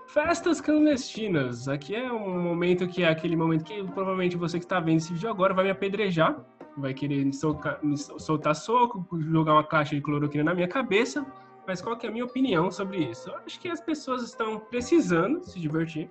Festas 0.07 0.61
clandestinas. 0.61 1.67
Aqui 1.67 1.95
é 1.95 2.11
um 2.11 2.41
momento 2.41 2.87
que 2.87 3.03
é 3.03 3.09
aquele 3.09 3.35
momento 3.35 3.63
que 3.63 3.83
provavelmente 3.83 4.37
você 4.37 4.59
que 4.59 4.65
está 4.65 4.79
vendo 4.79 4.97
esse 4.97 5.13
vídeo 5.13 5.29
agora 5.29 5.53
vai 5.53 5.65
me 5.65 5.71
apedrejar, 5.71 6.37
vai 6.77 6.93
querer 6.93 7.25
me, 7.25 7.33
soltar, 7.33 7.79
me 7.83 7.97
soltar 7.97 8.55
soco, 8.55 9.05
jogar 9.31 9.53
uma 9.53 9.63
caixa 9.63 9.95
de 9.95 10.01
cloroquina 10.01 10.43
na 10.43 10.53
minha 10.53 10.67
cabeça 10.67 11.25
mas 11.67 11.81
qual 11.81 11.97
que 11.97 12.05
é 12.05 12.09
a 12.09 12.11
minha 12.11 12.25
opinião 12.25 12.69
sobre 12.69 12.97
isso? 12.97 13.29
Eu 13.29 13.37
acho 13.37 13.59
que 13.59 13.67
as 13.67 13.81
pessoas 13.81 14.23
estão 14.23 14.59
precisando 14.59 15.43
se 15.43 15.59
divertir. 15.59 16.09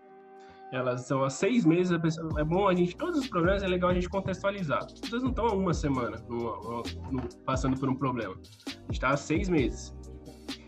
Elas 0.73 1.03
são 1.03 1.23
há 1.23 1.31
seis 1.31 1.65
meses, 1.65 1.97
é 2.37 2.45
bom 2.45 2.67
a 2.67 2.75
gente, 2.75 2.97
todos 2.97 3.21
os 3.21 3.29
problemas 3.29 3.63
é 3.63 3.69
legal 3.69 3.91
a 3.91 3.95
gente 3.95 4.09
contextualizar. 4.09 4.85
As 4.85 5.01
pessoas 5.01 5.23
não 5.23 5.31
estão 5.31 5.47
há 5.47 5.55
uma 5.55 5.73
semana 5.73 6.17
no, 6.29 6.83
no, 7.13 7.29
passando 7.45 7.79
por 7.79 7.89
um 7.89 7.95
problema. 7.95 8.35
A 8.35 8.71
gente 8.71 8.93
está 8.93 9.11
há 9.11 9.17
seis 9.17 9.49
meses. 9.49 9.95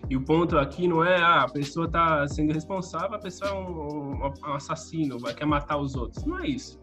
E 0.09 0.16
o 0.16 0.25
ponto 0.25 0.57
aqui 0.57 0.87
não 0.87 1.05
é 1.05 1.21
ah, 1.21 1.43
a 1.43 1.49
pessoa 1.49 1.87
está 1.87 2.26
sendo 2.28 2.52
responsável, 2.52 3.16
a 3.16 3.19
pessoa 3.19 3.50
é 3.50 3.55
um, 3.55 4.23
um, 4.23 4.33
um 4.47 4.55
assassino, 4.55 5.19
vai 5.19 5.35
quer 5.35 5.47
matar 5.47 5.78
os 5.78 5.97
outros. 5.97 6.25
Não 6.25 6.38
é 6.38 6.47
isso. 6.47 6.81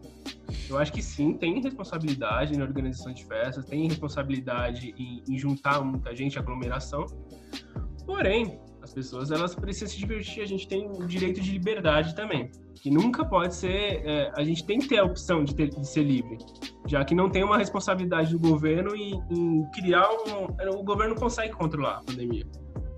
Eu 0.68 0.78
acho 0.78 0.92
que 0.92 1.02
sim, 1.02 1.34
tem 1.34 1.60
responsabilidade 1.60 2.56
na 2.56 2.64
organização 2.64 3.12
de 3.12 3.24
festas, 3.24 3.64
tem 3.64 3.88
responsabilidade 3.88 4.94
em, 4.98 5.22
em 5.28 5.38
juntar 5.38 5.82
muita 5.82 6.14
gente, 6.14 6.38
aglomeração. 6.38 7.06
Porém, 8.06 8.58
as 8.82 8.92
pessoas 8.92 9.30
elas 9.30 9.54
precisam 9.54 9.88
se 9.88 9.98
divertir, 9.98 10.42
a 10.42 10.46
gente 10.46 10.68
tem 10.68 10.86
o 10.86 11.06
direito 11.06 11.40
de 11.40 11.50
liberdade 11.52 12.14
também, 12.14 12.50
que 12.74 12.90
nunca 12.90 13.24
pode 13.24 13.54
ser, 13.54 14.02
é, 14.04 14.30
a 14.36 14.44
gente 14.44 14.64
tem 14.64 14.78
que 14.78 14.88
ter 14.88 14.98
a 14.98 15.04
opção 15.04 15.42
de, 15.42 15.54
ter, 15.54 15.70
de, 15.70 15.88
ser 15.88 16.02
livre, 16.02 16.36
já 16.86 17.04
que 17.04 17.14
não 17.14 17.30
tem 17.30 17.42
uma 17.42 17.56
responsabilidade 17.56 18.32
do 18.32 18.38
governo 18.38 18.94
em, 18.94 19.14
em 19.30 19.70
criar 19.70 20.06
um, 20.10 20.78
o 20.78 20.82
governo 20.82 21.14
consegue 21.14 21.54
controlar 21.54 21.98
a 21.98 22.02
pandemia 22.02 22.44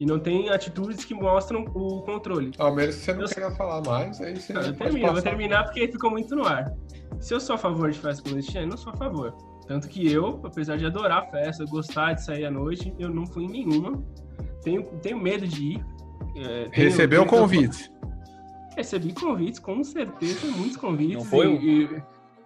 e 0.00 0.04
não 0.04 0.18
tem 0.18 0.50
atitudes 0.50 1.04
que 1.04 1.14
mostram 1.14 1.64
o 1.75 2.02
controle. 2.02 2.50
Ao 2.58 2.75
menos 2.75 2.96
que 2.96 3.02
você 3.02 3.12
não 3.14 3.22
eu... 3.22 3.28
queira 3.28 3.50
falar 3.52 3.82
mais, 3.82 4.20
aí 4.20 4.36
você 4.36 4.52
não, 4.52 4.62
eu 4.62 4.75
termino, 4.75 5.12
vou 5.12 5.22
terminar 5.22 5.64
porque 5.64 5.88
ficou 5.88 6.10
muito 6.10 6.34
no 6.34 6.44
ar. 6.44 6.72
Se 7.20 7.32
eu 7.32 7.40
sou 7.40 7.54
a 7.54 7.58
favor 7.58 7.90
de 7.90 7.98
festa 7.98 8.22
clandestina, 8.22 8.62
eu 8.62 8.68
não 8.68 8.76
sou 8.76 8.92
a 8.92 8.96
favor. 8.96 9.34
Tanto 9.66 9.88
que 9.88 10.10
eu, 10.10 10.40
apesar 10.44 10.76
de 10.76 10.86
adorar 10.86 11.25
a 11.25 11.26
festa, 11.26 11.64
gostar 11.64 12.12
de 12.12 12.25
sair 12.25 12.44
à 12.44 12.50
noite, 12.50 12.94
eu 12.98 13.08
não 13.08 13.26
fui 13.26 13.44
em 13.44 13.48
nenhuma. 13.48 14.04
Tenho, 14.66 14.82
tenho 15.00 15.16
medo 15.16 15.46
de 15.46 15.75
ir. 15.75 15.87
É, 16.35 16.68
Recebeu 16.73 17.25
tenho, 17.25 17.30
convites? 17.30 17.88
Recebi 18.76 19.12
convites, 19.12 19.61
com 19.61 19.85
certeza, 19.85 20.44
muitos 20.56 20.76
convites. 20.76 21.18
Não 21.18 21.25
foi 21.25 21.46
um? 21.46 21.62
E, 21.62 22.02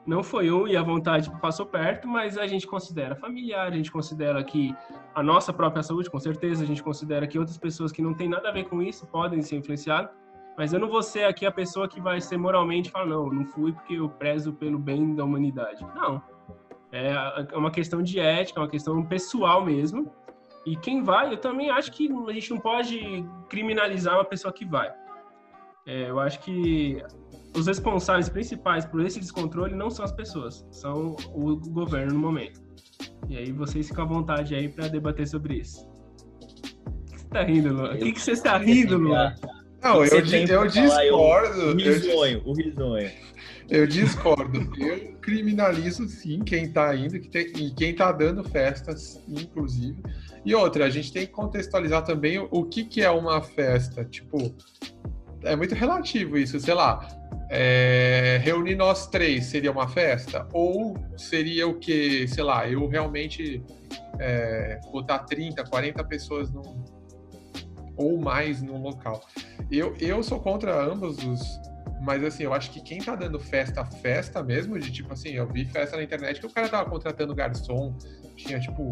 não 0.06 0.22
foi 0.22 0.50
um 0.50 0.68
e 0.68 0.76
a 0.76 0.82
vontade 0.82 1.30
passou 1.40 1.64
perto, 1.64 2.06
mas 2.06 2.36
a 2.36 2.46
gente 2.46 2.66
considera 2.66 3.16
familiar, 3.16 3.68
a 3.68 3.74
gente 3.74 3.90
considera 3.90 4.44
que 4.44 4.76
a 5.14 5.22
nossa 5.22 5.50
própria 5.50 5.82
saúde, 5.82 6.10
com 6.10 6.20
certeza, 6.20 6.62
a 6.62 6.66
gente 6.66 6.82
considera 6.82 7.26
que 7.26 7.38
outras 7.38 7.56
pessoas 7.56 7.90
que 7.90 8.02
não 8.02 8.12
têm 8.12 8.28
nada 8.28 8.50
a 8.50 8.52
ver 8.52 8.64
com 8.64 8.82
isso 8.82 9.06
podem 9.06 9.40
ser 9.40 9.56
influenciadas. 9.56 10.10
Mas 10.58 10.74
eu 10.74 10.78
não 10.78 10.90
vou 10.90 11.02
ser 11.02 11.24
aqui 11.24 11.46
a 11.46 11.50
pessoa 11.50 11.88
que 11.88 12.02
vai 12.02 12.20
ser 12.20 12.36
moralmente 12.36 12.90
falar, 12.90 13.06
não, 13.06 13.30
não 13.30 13.46
fui 13.46 13.72
porque 13.72 13.94
eu 13.94 14.10
prezo 14.10 14.52
pelo 14.52 14.78
bem 14.78 15.14
da 15.14 15.24
humanidade. 15.24 15.86
Não. 15.94 16.22
É, 16.92 17.14
é 17.50 17.56
uma 17.56 17.70
questão 17.70 18.02
de 18.02 18.20
ética, 18.20 18.60
é 18.60 18.62
uma 18.62 18.68
questão 18.68 19.02
pessoal 19.06 19.64
mesmo. 19.64 20.12
E 20.66 20.76
quem 20.76 21.02
vai, 21.02 21.32
eu 21.32 21.38
também 21.38 21.70
acho 21.70 21.90
que 21.92 22.08
a 22.28 22.32
gente 22.32 22.50
não 22.50 22.58
pode 22.58 23.24
criminalizar 23.48 24.14
uma 24.14 24.24
pessoa 24.24 24.52
que 24.52 24.64
vai. 24.64 24.92
É, 25.86 26.10
eu 26.10 26.20
acho 26.20 26.40
que 26.40 27.02
os 27.56 27.66
responsáveis 27.66 28.28
principais 28.28 28.84
por 28.84 29.04
esse 29.04 29.18
descontrole 29.18 29.74
não 29.74 29.90
são 29.90 30.04
as 30.04 30.12
pessoas, 30.12 30.66
são 30.70 31.16
o 31.32 31.56
governo 31.56 32.12
no 32.12 32.20
momento. 32.20 32.60
E 33.28 33.36
aí 33.36 33.52
vocês 33.52 33.88
ficam 33.88 34.04
à 34.04 34.06
vontade 34.06 34.54
aí 34.54 34.68
para 34.68 34.88
debater 34.88 35.26
sobre 35.26 35.54
isso. 35.54 35.86
O 35.86 37.12
que 37.12 37.18
você 37.18 37.28
tá 37.28 37.42
rindo, 37.42 37.72
Luan? 37.72 37.94
O 37.94 37.98
que, 37.98 38.12
que 38.12 38.20
você 38.20 38.32
está 38.32 38.58
rindo, 38.58 38.98
Luan? 38.98 39.34
Não, 39.82 40.04
eu, 40.04 40.18
eu 40.18 40.66
discordo. 40.66 41.70
O 41.70 41.76
risonho, 41.76 42.42
o 42.44 42.52
risonho. 42.52 43.10
Eu 43.68 43.86
discordo. 43.86 44.70
Eu 44.78 45.14
criminalizo 45.20 46.06
sim 46.08 46.40
quem 46.40 46.64
está 46.64 46.94
indo 46.94 47.16
e 47.16 47.70
quem 47.70 47.90
está 47.90 48.12
dando 48.12 48.42
festas, 48.44 49.22
inclusive. 49.28 50.02
E 50.44 50.54
outra, 50.54 50.86
a 50.86 50.90
gente 50.90 51.12
tem 51.12 51.26
que 51.26 51.32
contextualizar 51.32 52.02
também 52.02 52.38
o 52.38 52.64
que, 52.64 52.84
que 52.84 53.02
é 53.02 53.10
uma 53.10 53.42
festa. 53.42 54.04
Tipo, 54.04 54.54
é 55.42 55.54
muito 55.54 55.74
relativo 55.74 56.38
isso, 56.38 56.58
sei 56.58 56.74
lá. 56.74 57.06
É, 57.50 58.40
reunir 58.42 58.76
nós 58.76 59.06
três 59.08 59.46
seria 59.46 59.72
uma 59.72 59.88
festa? 59.88 60.46
Ou 60.52 60.96
seria 61.16 61.66
o 61.66 61.74
que, 61.74 62.26
sei 62.28 62.44
lá, 62.44 62.68
eu 62.68 62.86
realmente 62.88 63.62
é, 64.18 64.80
botar 64.90 65.20
30, 65.20 65.64
40 65.64 66.04
pessoas 66.04 66.50
num, 66.50 66.84
ou 67.96 68.18
mais 68.18 68.62
num 68.62 68.80
local? 68.80 69.20
Eu, 69.70 69.94
eu 70.00 70.22
sou 70.22 70.40
contra 70.40 70.80
ambos 70.84 71.18
os, 71.24 71.60
mas 72.00 72.24
assim, 72.24 72.44
eu 72.44 72.54
acho 72.54 72.70
que 72.70 72.80
quem 72.80 72.98
tá 72.98 73.14
dando 73.14 73.38
festa, 73.38 73.84
festa 73.84 74.42
mesmo, 74.42 74.78
de 74.78 74.90
tipo 74.90 75.12
assim, 75.12 75.30
eu 75.30 75.46
vi 75.46 75.66
festa 75.66 75.98
na 75.98 76.02
internet 76.02 76.40
que 76.40 76.46
o 76.46 76.50
cara 76.50 76.66
tava 76.68 76.88
contratando 76.88 77.34
garçom, 77.34 77.94
tinha 78.34 78.58
tipo 78.58 78.88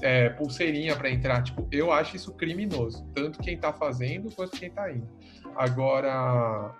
é, 0.00 0.28
pulseirinha 0.30 0.94
para 0.94 1.10
entrar. 1.10 1.42
Tipo, 1.42 1.66
eu 1.72 1.90
acho 1.90 2.14
isso 2.14 2.32
criminoso. 2.34 3.04
Tanto 3.14 3.40
quem 3.40 3.58
tá 3.58 3.72
fazendo 3.72 4.32
quanto 4.34 4.56
quem 4.56 4.70
tá 4.70 4.90
indo. 4.92 5.08
Agora, 5.56 6.72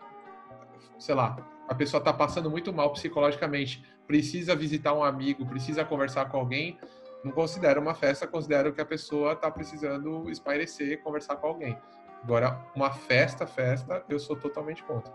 sei 1.01 1.17
lá, 1.17 1.37
a 1.69 1.75
pessoa 1.75 2.01
tá 2.01 2.13
passando 2.13 2.49
muito 2.49 2.73
mal 2.73 2.93
psicologicamente, 2.93 3.85
precisa 4.07 4.55
visitar 4.55 4.95
um 4.95 5.03
amigo, 5.03 5.45
precisa 5.47 5.85
conversar 5.85 6.27
com 6.27 6.37
alguém. 6.37 6.79
Não 7.25 7.33
considero 7.33 7.81
uma 7.81 7.95
festa, 7.95 8.27
considero 8.27 8.73
que 8.73 8.81
a 8.81 8.87
pessoa 8.87 9.35
tá 9.35 9.51
precisando 9.51 10.31
espairecer, 10.31 11.03
conversar 11.03 11.37
com 11.37 11.49
alguém. 11.49 11.77
Agora, 12.23 12.65
uma 12.75 12.93
festa, 12.93 13.49
festa, 13.49 14.05
eu 14.09 14.19
sou 14.21 14.37
totalmente 14.37 14.83
contra. 14.85 15.13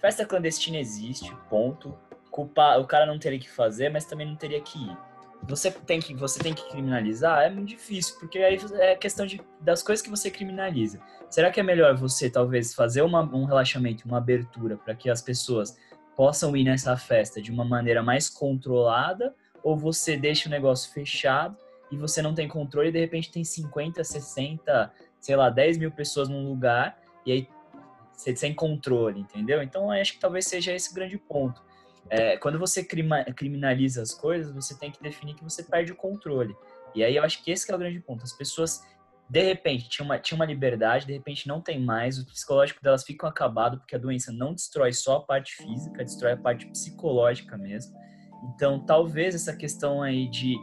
Festa 0.00 0.24
clandestina 0.24 0.78
existe, 0.78 1.34
ponto. 1.48 1.96
Culpa, 2.30 2.78
o 2.78 2.86
cara 2.86 3.04
não 3.04 3.18
teria 3.18 3.38
que 3.38 3.50
fazer, 3.50 3.90
mas 3.90 4.06
também 4.06 4.26
não 4.26 4.36
teria 4.36 4.60
que 4.60 4.78
ir. 4.78 4.96
Você 5.42 5.70
tem 5.70 6.00
que, 6.00 6.14
você 6.14 6.38
tem 6.38 6.54
que 6.54 6.68
criminalizar? 6.70 7.42
É 7.42 7.50
muito 7.50 7.68
difícil, 7.68 8.16
porque 8.18 8.38
aí 8.38 8.58
é 8.74 8.94
questão 8.94 9.26
de, 9.26 9.40
das 9.60 9.82
coisas 9.82 10.02
que 10.02 10.10
você 10.10 10.30
criminaliza. 10.30 11.00
Será 11.28 11.50
que 11.50 11.60
é 11.60 11.62
melhor 11.62 11.96
você, 11.96 12.30
talvez, 12.30 12.74
fazer 12.74 13.02
uma, 13.02 13.22
um 13.22 13.44
relaxamento, 13.44 14.06
uma 14.06 14.18
abertura 14.18 14.76
para 14.76 14.94
que 14.94 15.10
as 15.10 15.20
pessoas 15.20 15.76
possam 16.16 16.56
ir 16.56 16.64
nessa 16.64 16.96
festa 16.96 17.40
de 17.40 17.50
uma 17.50 17.64
maneira 17.64 18.02
mais 18.02 18.28
controlada? 18.28 19.34
Ou 19.62 19.76
você 19.76 20.16
deixa 20.16 20.48
o 20.48 20.50
negócio 20.50 20.92
fechado 20.92 21.56
e 21.90 21.96
você 21.96 22.22
não 22.22 22.34
tem 22.34 22.48
controle 22.48 22.88
e 22.88 22.92
de 22.92 23.00
repente 23.00 23.30
tem 23.30 23.44
50, 23.44 24.02
60, 24.02 24.92
sei 25.20 25.36
lá, 25.36 25.50
10 25.50 25.78
mil 25.78 25.90
pessoas 25.90 26.28
num 26.28 26.48
lugar 26.48 26.98
e 27.26 27.32
aí 27.32 27.48
sem 28.20 28.54
controle, 28.54 29.20
entendeu? 29.20 29.62
Então, 29.62 29.90
acho 29.90 30.14
que 30.14 30.20
talvez 30.20 30.46
seja 30.46 30.72
esse 30.72 30.90
o 30.90 30.94
grande 30.94 31.16
ponto. 31.18 31.62
É, 32.08 32.36
quando 32.36 32.58
você 32.58 32.84
criminaliza 32.84 34.02
as 34.02 34.12
coisas, 34.12 34.52
você 34.52 34.76
tem 34.76 34.90
que 34.90 35.02
definir 35.02 35.34
que 35.34 35.44
você 35.44 35.62
perde 35.62 35.92
o 35.92 35.96
controle. 35.96 36.54
E 36.94 37.04
aí 37.04 37.16
eu 37.16 37.22
acho 37.22 37.42
que 37.42 37.50
esse 37.50 37.64
que 37.64 37.72
é 37.72 37.74
o 37.74 37.78
grande 37.78 38.00
ponto. 38.00 38.24
As 38.24 38.32
pessoas, 38.32 38.82
de 39.28 39.42
repente, 39.42 39.88
tinham 39.88 40.06
uma, 40.06 40.18
tinham 40.18 40.36
uma 40.36 40.44
liberdade, 40.44 41.06
de 41.06 41.12
repente 41.12 41.46
não 41.46 41.60
tem 41.60 41.80
mais, 41.80 42.18
o 42.18 42.26
psicológico 42.26 42.82
delas 42.82 43.04
fica 43.04 43.28
acabado, 43.28 43.78
porque 43.78 43.94
a 43.94 43.98
doença 43.98 44.32
não 44.32 44.52
destrói 44.52 44.92
só 44.92 45.16
a 45.16 45.20
parte 45.20 45.54
física, 45.54 46.04
destrói 46.04 46.32
a 46.32 46.36
parte 46.36 46.66
psicológica 46.66 47.56
mesmo. 47.56 47.96
Então, 48.54 48.84
talvez 48.84 49.34
essa 49.34 49.54
questão 49.54 50.02
aí 50.02 50.28
de 50.28 50.56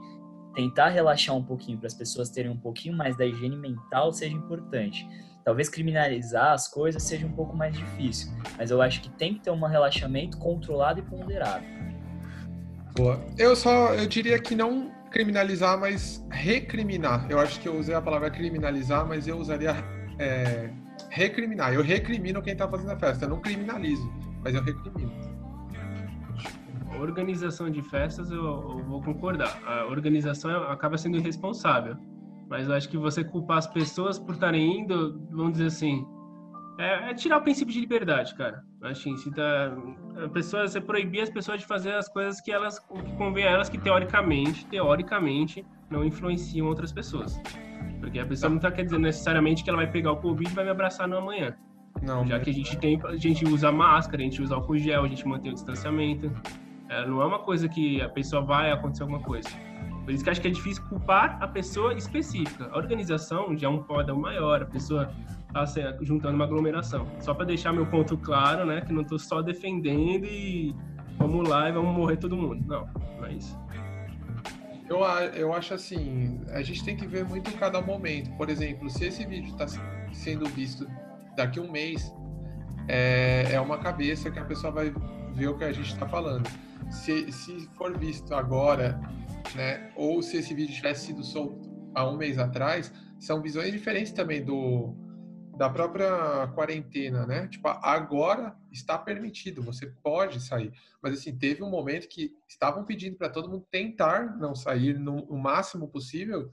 tentar 0.53 0.89
relaxar 0.89 1.35
um 1.35 1.43
pouquinho 1.43 1.77
para 1.77 1.87
as 1.87 1.93
pessoas 1.93 2.29
terem 2.29 2.51
um 2.51 2.57
pouquinho 2.57 2.95
mais 2.97 3.15
da 3.15 3.25
higiene 3.25 3.55
mental 3.55 4.11
seja 4.11 4.35
importante 4.35 5.07
talvez 5.47 5.69
criminalizar 5.69 6.51
as 6.51 6.67
coisas 6.67 7.01
seja 7.01 7.25
um 7.25 7.31
pouco 7.31 7.55
mais 7.55 7.73
difícil, 7.73 8.33
mas 8.57 8.69
eu 8.69 8.81
acho 8.81 8.99
que 8.99 9.09
tem 9.09 9.35
que 9.35 9.39
ter 9.39 9.49
um 9.49 9.65
relaxamento 9.65 10.37
controlado 10.37 10.99
e 10.99 11.03
ponderado. 11.03 11.63
Boa. 12.93 13.25
Eu 13.37 13.55
só 13.55 13.93
eu 13.93 14.05
diria 14.07 14.37
que 14.39 14.53
não 14.53 14.91
criminalizar, 15.09 15.79
mas 15.79 16.21
recriminar. 16.29 17.27
Eu 17.29 17.39
acho 17.39 17.61
que 17.61 17.69
eu 17.69 17.79
usei 17.79 17.95
a 17.95 18.01
palavra 18.01 18.29
criminalizar, 18.29 19.07
mas 19.07 19.25
eu 19.25 19.37
usaria 19.37 19.73
é, 20.19 20.69
recriminar. 21.09 21.73
Eu 21.73 21.81
recrimino 21.81 22.41
quem 22.41 22.51
está 22.51 22.67
fazendo 22.67 22.91
a 22.91 22.99
festa, 22.99 23.23
eu 23.23 23.29
não 23.29 23.39
criminalizo, 23.39 24.11
mas 24.43 24.53
eu 24.53 24.61
recrimino. 24.61 25.13
organização 26.99 27.69
de 27.69 27.81
festas, 27.83 28.29
eu, 28.31 28.43
eu 28.43 28.83
vou 28.83 29.01
concordar. 29.01 29.57
A 29.65 29.85
organização 29.85 30.63
acaba 30.63 30.97
sendo 30.97 31.15
irresponsável 31.15 31.95
mas 32.49 32.67
eu 32.67 32.75
acho 32.75 32.89
que 32.89 32.97
você 32.97 33.23
culpar 33.23 33.57
as 33.57 33.67
pessoas 33.67 34.17
por 34.17 34.33
estarem 34.33 34.81
indo, 34.81 35.19
vamos 35.29 35.53
dizer 35.53 35.67
assim, 35.67 36.05
é, 36.77 37.09
é, 37.09 37.13
tirar 37.13 37.37
o 37.37 37.41
princípio 37.41 37.73
de 37.73 37.79
liberdade, 37.79 38.35
cara. 38.35 38.63
Acho 38.83 39.05
que 39.05 39.17
se 39.17 39.31
tá, 39.31 39.75
a 40.23 40.29
pessoa, 40.29 40.67
você 40.67 40.79
proibir 40.79 41.21
as 41.21 41.29
pessoas 41.29 41.59
de 41.59 41.65
fazer 41.65 41.93
as 41.93 42.07
coisas 42.07 42.39
que 42.39 42.51
elas, 42.51 42.77
que 42.79 43.15
convém 43.17 43.45
a 43.45 43.51
elas, 43.51 43.67
que 43.67 43.79
teoricamente, 43.79 44.65
teoricamente, 44.67 45.65
não 45.89 46.05
influenciam 46.05 46.67
outras 46.67 46.91
pessoas. 46.91 47.41
Porque 47.99 48.19
a 48.19 48.25
pessoa 48.25 48.49
não 48.49 48.57
está 48.57 48.71
quer 48.71 48.83
dizer 48.83 48.99
necessariamente 48.99 49.63
que 49.63 49.69
ela 49.69 49.77
vai 49.77 49.91
pegar 49.91 50.11
o 50.11 50.17
Covid 50.17 50.51
e 50.51 50.53
vai 50.53 50.65
me 50.65 50.69
abraçar 50.69 51.07
no 51.07 51.17
amanhã. 51.17 51.55
Não, 52.03 52.25
já 52.27 52.39
que 52.39 52.51
a 52.51 52.53
gente 52.53 52.77
tem, 52.77 53.01
a 53.05 53.17
gente 53.17 53.43
usa 53.43 53.71
máscara, 53.71 54.21
a 54.21 54.25
gente 54.25 54.39
usa 54.39 54.53
álcool 54.53 54.77
gel, 54.77 55.03
a 55.03 55.07
gente 55.07 55.27
mantém 55.27 55.51
o 55.51 55.55
distanciamento. 55.55 56.31
É, 56.89 57.07
não 57.07 57.21
é 57.23 57.25
uma 57.25 57.39
coisa 57.39 57.67
que 57.67 57.99
a 58.01 58.09
pessoa 58.09 58.43
vai 58.43 58.71
acontecer 58.71 59.01
alguma 59.01 59.21
coisa. 59.21 59.49
Por 60.07 60.13
isso 60.13 60.23
que 60.23 60.29
acho 60.29 60.39
que 60.39 60.47
é 60.47 60.51
difícil 60.51 60.81
culpar 60.83 61.37
a 61.41 61.47
pessoa 61.49 61.93
específica. 61.93 62.69
A 62.71 62.77
organização 62.77 63.57
já 63.57 63.67
é 63.67 63.69
um 63.69 63.83
podão 63.83 64.17
maior, 64.17 64.61
a 64.61 64.65
pessoa 64.65 65.11
está 65.47 65.65
juntando 66.01 66.33
uma 66.33 66.45
aglomeração. 66.45 67.05
Só 67.19 67.33
para 67.33 67.43
deixar 67.43 67.73
meu 67.73 67.85
ponto 67.85 68.17
claro, 68.17 68.65
né? 68.65 68.79
Que 68.79 68.93
não 68.93 69.01
estou 69.01 69.19
só 69.19 69.41
defendendo 69.41 70.23
e 70.23 70.73
vamos 71.17 71.49
lá 71.49 71.67
e 71.67 71.73
vamos 71.73 71.93
morrer 71.93 72.15
todo 72.15 72.37
mundo. 72.37 72.65
Não, 72.65 72.87
não 73.17 73.25
é 73.25 73.33
isso. 73.33 73.59
Eu, 74.87 74.99
eu 75.35 75.51
acho 75.51 75.73
assim, 75.73 76.39
a 76.51 76.61
gente 76.61 76.85
tem 76.85 76.95
que 76.95 77.05
ver 77.05 77.25
muito 77.25 77.49
em 77.49 77.57
cada 77.57 77.81
momento. 77.81 78.31
Por 78.37 78.49
exemplo, 78.49 78.89
se 78.89 79.07
esse 79.07 79.25
vídeo 79.25 79.49
está 79.49 79.67
sendo 80.13 80.45
visto 80.45 80.87
daqui 81.35 81.59
a 81.59 81.61
um 81.61 81.69
mês, 81.69 82.15
é, 82.87 83.49
é 83.51 83.59
uma 83.59 83.77
cabeça 83.77 84.31
que 84.31 84.39
a 84.39 84.45
pessoa 84.45 84.71
vai 84.71 84.93
ver 85.33 85.49
o 85.49 85.57
que 85.57 85.65
a 85.65 85.73
gente 85.73 85.91
está 85.91 86.07
falando. 86.07 86.49
Se, 86.89 87.31
se 87.31 87.69
for 87.75 87.97
visto 87.97 88.33
agora 88.33 88.99
né? 89.55 89.91
Ou 89.95 90.21
se 90.21 90.37
esse 90.37 90.53
vídeo 90.53 90.75
tivesse 90.75 91.07
sido 91.07 91.23
solto 91.23 91.69
há 91.93 92.07
um 92.07 92.17
mês 92.17 92.37
atrás, 92.37 92.91
são 93.19 93.41
visões 93.41 93.71
diferentes 93.71 94.11
também 94.11 94.43
do 94.43 94.95
da 95.57 95.67
própria 95.71 96.47
quarentena, 96.53 97.25
né? 97.25 97.47
Tipo, 97.47 97.67
agora 97.67 98.55
está 98.71 98.95
permitido, 98.95 99.63
você 99.63 99.87
pode 99.87 100.39
sair. 100.39 100.71
Mas 101.01 101.15
assim, 101.15 101.35
teve 101.35 101.63
um 101.63 101.69
momento 101.69 102.07
que 102.07 102.31
estavam 102.47 102.85
pedindo 102.85 103.17
para 103.17 103.27
todo 103.27 103.49
mundo 103.49 103.65
tentar 103.71 104.37
não 104.37 104.53
sair 104.53 104.99
no, 104.99 105.25
no, 105.25 105.35
máximo 105.35 105.87
possível, 105.87 106.51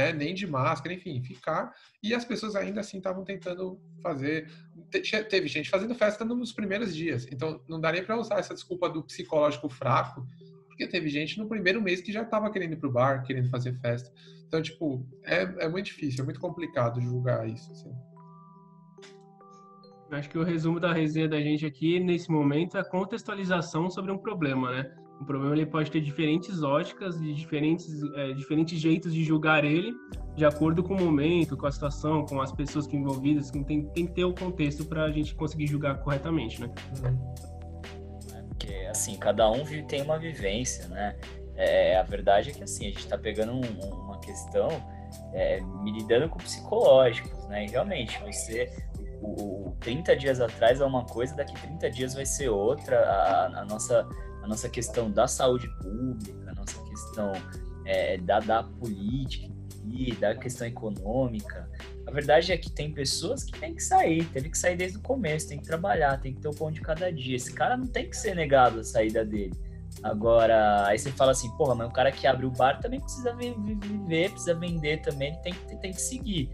né? 0.00 0.12
Nem 0.12 0.34
de 0.34 0.46
máscara, 0.46 0.94
enfim, 0.94 1.22
ficar. 1.22 1.72
E 2.02 2.14
as 2.14 2.24
pessoas 2.24 2.56
ainda 2.56 2.80
assim 2.80 2.98
estavam 2.98 3.24
tentando 3.24 3.80
fazer. 4.02 4.50
Teve 5.28 5.46
gente 5.46 5.70
fazendo 5.70 5.94
festa 5.94 6.24
nos 6.24 6.52
primeiros 6.52 6.94
dias. 6.94 7.26
Então, 7.30 7.62
não 7.68 7.80
daria 7.80 8.02
para 8.02 8.18
usar 8.18 8.38
essa 8.38 8.54
desculpa 8.54 8.88
do 8.88 9.02
psicológico 9.02 9.68
fraco 9.68 10.26
porque 10.80 10.86
teve 10.86 11.10
gente 11.10 11.38
no 11.38 11.46
primeiro 11.46 11.82
mês 11.82 12.00
que 12.00 12.10
já 12.10 12.22
estava 12.22 12.50
querendo 12.50 12.72
ir 12.72 12.76
pro 12.76 12.90
bar, 12.90 13.22
querendo 13.22 13.50
fazer 13.50 13.74
festa. 13.74 14.10
Então, 14.46 14.62
tipo, 14.62 15.06
é, 15.24 15.42
é 15.64 15.68
muito 15.68 15.86
difícil, 15.86 16.22
é 16.22 16.24
muito 16.24 16.40
complicado 16.40 17.02
julgar 17.02 17.46
isso. 17.46 17.70
Assim. 17.70 17.92
Acho 20.10 20.30
que 20.30 20.38
o 20.38 20.42
resumo 20.42 20.80
da 20.80 20.90
resenha 20.90 21.28
da 21.28 21.38
gente 21.38 21.66
aqui, 21.66 22.00
nesse 22.00 22.30
momento, 22.30 22.78
é 22.78 22.80
a 22.80 22.84
contextualização 22.84 23.90
sobre 23.90 24.10
um 24.10 24.16
problema, 24.16 24.70
né? 24.70 24.90
O 25.20 25.24
problema 25.24 25.54
ele 25.54 25.66
pode 25.66 25.90
ter 25.90 26.00
diferentes 26.00 26.62
óticas 26.62 27.20
e 27.20 27.34
diferentes, 27.34 28.02
é, 28.14 28.32
diferentes 28.32 28.80
jeitos 28.80 29.12
de 29.12 29.22
julgar 29.22 29.64
ele, 29.64 29.94
de 30.34 30.46
acordo 30.46 30.82
com 30.82 30.94
o 30.94 31.00
momento, 31.00 31.56
com 31.58 31.66
a 31.66 31.70
situação, 31.70 32.24
com 32.24 32.40
as 32.40 32.50
pessoas 32.50 32.86
que 32.86 32.96
envolvidas. 32.96 33.50
Que 33.50 33.62
tem, 33.62 33.84
tem 33.90 34.06
que 34.06 34.12
ter 34.12 34.24
o 34.24 34.32
contexto 34.32 34.84
para 34.86 35.04
a 35.04 35.10
gente 35.10 35.34
conseguir 35.34 35.66
julgar 35.66 35.98
corretamente, 35.98 36.62
né? 36.62 36.72
É 38.34 38.42
porque, 38.48 38.72
assim, 38.90 39.18
cada 39.18 39.50
um 39.50 39.62
tem 39.86 40.00
uma 40.02 40.18
vivência, 40.18 40.88
né? 40.88 41.14
É, 41.54 41.98
a 41.98 42.02
verdade 42.02 42.48
é 42.48 42.52
que, 42.54 42.62
assim, 42.64 42.86
a 42.86 42.88
gente 42.88 43.00
está 43.00 43.18
pegando 43.18 43.52
um, 43.52 43.60
uma 43.60 44.18
questão 44.20 44.68
é, 45.34 45.60
me 45.82 45.92
lidando 45.92 46.30
com 46.30 46.38
psicológicos, 46.38 47.46
né? 47.48 47.66
E 47.66 47.68
realmente, 47.68 48.18
você 48.22 48.72
o, 49.20 49.68
o 49.68 49.76
30 49.80 50.16
dias 50.16 50.40
atrás 50.40 50.80
é 50.80 50.84
uma 50.84 51.04
coisa, 51.04 51.34
daqui 51.34 51.54
30 51.60 51.90
dias 51.90 52.14
vai 52.14 52.26
ser 52.26 52.48
outra. 52.48 52.98
A, 52.98 53.60
a 53.60 53.64
nossa, 53.64 54.08
a 54.42 54.48
nossa 54.48 54.68
questão 54.68 55.10
da 55.10 55.26
saúde 55.26 55.68
pública, 55.80 56.50
a 56.50 56.54
nossa 56.54 56.82
questão 56.84 57.32
é, 57.84 58.18
da, 58.18 58.40
da 58.40 58.62
política 58.62 59.50
e 59.84 60.14
da 60.14 60.34
questão 60.34 60.66
econômica. 60.66 61.68
A 62.06 62.10
verdade 62.10 62.52
é 62.52 62.56
que 62.56 62.70
tem 62.70 62.92
pessoas 62.92 63.44
que 63.44 63.58
têm 63.58 63.74
que 63.74 63.82
sair, 63.82 64.24
teve 64.26 64.50
que 64.50 64.58
sair 64.58 64.76
desde 64.76 64.98
o 64.98 65.00
começo, 65.00 65.48
tem 65.48 65.58
que 65.58 65.66
trabalhar, 65.66 66.20
tem 66.20 66.34
que 66.34 66.40
ter 66.40 66.48
o 66.48 66.54
pão 66.54 66.70
de 66.70 66.80
cada 66.80 67.12
dia. 67.12 67.36
Esse 67.36 67.52
cara 67.52 67.76
não 67.76 67.86
tem 67.86 68.08
que 68.08 68.16
ser 68.16 68.34
negado 68.34 68.80
a 68.80 68.84
saída 68.84 69.24
dele. 69.24 69.54
Agora, 70.02 70.86
aí 70.86 70.98
você 70.98 71.10
fala 71.10 71.32
assim, 71.32 71.50
porra, 71.56 71.74
mas 71.74 71.88
o 71.88 71.92
cara 71.92 72.10
que 72.10 72.26
abre 72.26 72.46
o 72.46 72.50
bar 72.50 72.80
também 72.80 73.00
precisa 73.00 73.34
viver, 73.34 74.30
precisa 74.30 74.54
vender 74.54 75.02
também, 75.02 75.28
ele 75.28 75.38
tem 75.38 75.52
que, 75.52 75.76
tem 75.76 75.92
que 75.92 76.00
seguir. 76.00 76.50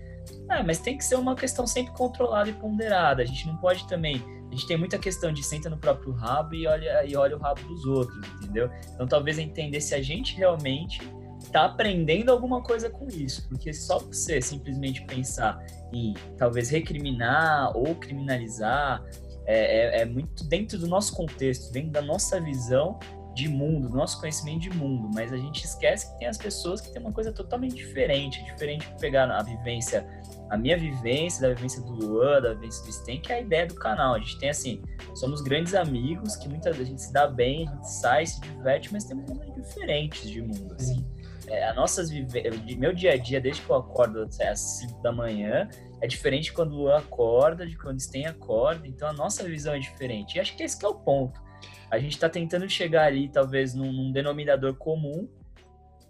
Ah, 0.49 0.63
mas 0.63 0.79
tem 0.79 0.97
que 0.97 1.05
ser 1.05 1.17
uma 1.17 1.35
questão 1.35 1.67
sempre 1.67 1.93
controlada 1.93 2.49
e 2.49 2.53
ponderada. 2.53 3.23
A 3.23 3.27
gente 3.27 3.47
não 3.47 3.57
pode 3.57 3.87
também. 3.89 4.23
A 4.49 4.55
gente 4.55 4.67
tem 4.67 4.77
muita 4.77 4.99
questão 4.99 5.33
de 5.33 5.43
senta 5.43 5.69
no 5.69 5.77
próprio 5.77 6.13
rabo 6.13 6.55
e 6.55 6.67
olha, 6.67 7.05
e 7.05 7.17
olha 7.17 7.37
o 7.37 7.41
rabo 7.41 7.61
dos 7.63 7.85
outros, 7.85 8.17
entendeu? 8.37 8.71
Então 8.95 9.07
talvez 9.07 9.39
entender 9.39 9.81
se 9.81 9.95
a 9.95 10.01
gente 10.01 10.37
realmente 10.37 11.01
está 11.41 11.65
aprendendo 11.65 12.31
alguma 12.31 12.63
coisa 12.63 12.89
com 12.89 13.09
isso. 13.09 13.49
Porque 13.49 13.73
só 13.73 13.99
você 13.99 14.41
simplesmente 14.41 15.05
pensar 15.05 15.65
em 15.93 16.15
talvez 16.37 16.71
recriminar 16.71 17.77
ou 17.77 17.95
criminalizar 17.97 19.05
é, 19.47 19.99
é, 19.99 20.03
é 20.03 20.05
muito 20.05 20.45
dentro 20.45 20.79
do 20.79 20.87
nosso 20.87 21.15
contexto, 21.15 21.73
dentro 21.73 21.91
da 21.91 22.03
nossa 22.03 22.41
visão 22.41 22.99
de 23.37 23.49
mundo, 23.49 23.91
do 23.91 23.97
nosso 23.97 24.19
conhecimento 24.19 24.61
de 24.61 24.71
mundo, 24.71 25.11
mas 25.13 25.31
a 25.31 25.37
gente 25.37 25.63
esquece 25.63 26.11
que 26.11 26.19
tem 26.19 26.27
as 26.27 26.39
pessoas 26.39 26.81
que 26.81 26.91
têm 26.91 27.03
uma 27.03 27.13
coisa 27.13 27.31
totalmente 27.31 27.77
diferente, 27.77 28.43
diferente 28.43 28.89
de 28.89 28.99
pegar 28.99 29.31
a 29.31 29.43
vivência, 29.43 30.07
a 30.51 30.57
minha 30.57 30.77
vivência, 30.77 31.43
da 31.43 31.55
vivência 31.55 31.83
do 31.83 31.93
Luan, 31.93 32.41
da 32.41 32.55
vivência 32.55 32.85
do 32.85 32.93
Sten, 32.93 33.21
que 33.21 33.33
é 33.33 33.37
a 33.37 33.41
ideia 33.41 33.67
do 33.67 33.75
canal. 33.75 34.15
A 34.15 34.19
gente 34.19 34.39
tem 34.39 34.49
assim, 34.49 34.83
somos 35.15 35.41
grandes 35.41 35.75
amigos, 35.75 36.37
que 36.37 36.49
muitas 36.49 36.77
vezes 36.77 36.89
a 36.89 36.91
gente 36.91 37.03
se 37.03 37.13
dá 37.13 37.27
bem, 37.27 37.69
a 37.69 37.73
gente 37.73 37.91
sai, 37.91 38.27
se 38.27 38.41
diverte, 38.41 38.93
mas 38.93 39.05
temos 39.05 39.29
mundos 39.29 39.55
diferentes 39.55 40.31
de 40.31 40.43
mundo, 40.43 40.75
assim. 40.79 41.05
É, 41.49 41.69
a 41.69 41.75
nossas 41.75 42.11
meu 42.11 42.93
dia 42.93 43.13
a 43.13 43.17
dia, 43.17 43.41
desde 43.41 43.63
que 43.63 43.71
eu 43.71 43.77
acordo 43.77 44.23
às 44.23 44.61
5 44.61 45.01
da 45.01 45.13
manhã, 45.13 45.69
é 46.01 46.07
diferente 46.07 46.53
quando 46.53 46.73
o 46.73 46.77
Luan 46.77 46.99
acorda, 46.99 47.65
de 47.65 47.77
quando 47.77 47.99
o 47.99 48.01
Sten 48.01 48.27
acorda, 48.27 48.87
então 48.87 49.09
a 49.09 49.13
nossa 49.13 49.45
visão 49.45 49.75
é 49.75 49.79
diferente. 49.79 50.37
E 50.37 50.41
acho 50.41 50.57
que 50.57 50.63
esse 50.65 50.77
que 50.77 50.85
é 50.85 50.89
o 50.89 50.95
ponto 50.95 51.47
a 51.91 51.99
gente 51.99 52.13
está 52.13 52.29
tentando 52.29 52.69
chegar 52.69 53.05
ali, 53.05 53.29
talvez, 53.29 53.75
num, 53.75 53.93
num, 53.93 54.13
denominador 54.13 54.75
comum 54.75 55.29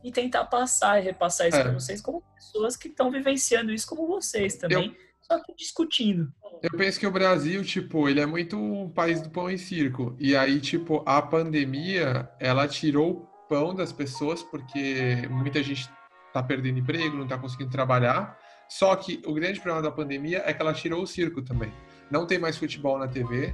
e 0.06 0.12
tentar 0.12 0.44
passar 0.44 1.00
e 1.00 1.04
repassar 1.04 1.48
isso 1.48 1.56
é. 1.56 1.62
para 1.64 1.72
vocês 1.72 2.00
como 2.00 2.22
pessoas 2.36 2.76
que 2.76 2.86
estão 2.86 3.10
vivenciando 3.10 3.72
isso 3.72 3.88
como 3.88 4.06
vocês 4.06 4.54
também, 4.54 4.86
eu, 4.86 4.94
só 5.20 5.42
que 5.42 5.52
discutindo. 5.56 6.32
Eu 6.62 6.70
penso 6.78 7.00
que 7.00 7.06
o 7.08 7.10
Brasil, 7.10 7.64
tipo, 7.64 8.08
ele 8.08 8.20
é 8.20 8.26
muito 8.26 8.56
um 8.56 8.88
país 8.88 9.20
do 9.20 9.28
pão 9.28 9.50
e 9.50 9.58
circo. 9.58 10.14
E 10.20 10.36
aí, 10.36 10.60
tipo, 10.60 11.02
a 11.04 11.20
pandemia, 11.20 12.30
ela 12.38 12.68
tirou 12.68 13.10
o 13.10 13.48
pão 13.48 13.74
das 13.74 13.92
pessoas, 13.92 14.44
porque 14.44 15.26
muita 15.28 15.60
gente 15.60 15.90
está 16.28 16.40
perdendo 16.40 16.78
emprego, 16.78 17.16
não 17.16 17.24
está 17.24 17.36
conseguindo 17.36 17.72
trabalhar. 17.72 18.38
Só 18.68 18.94
que 18.94 19.20
o 19.26 19.34
grande 19.34 19.60
problema 19.60 19.82
da 19.82 19.90
pandemia 19.90 20.40
é 20.46 20.52
que 20.52 20.62
ela 20.62 20.72
tirou 20.72 21.02
o 21.02 21.06
circo 21.06 21.42
também. 21.42 21.72
Não 22.12 22.28
tem 22.28 22.38
mais 22.38 22.56
futebol 22.56 22.96
na 22.96 23.08
TV, 23.08 23.52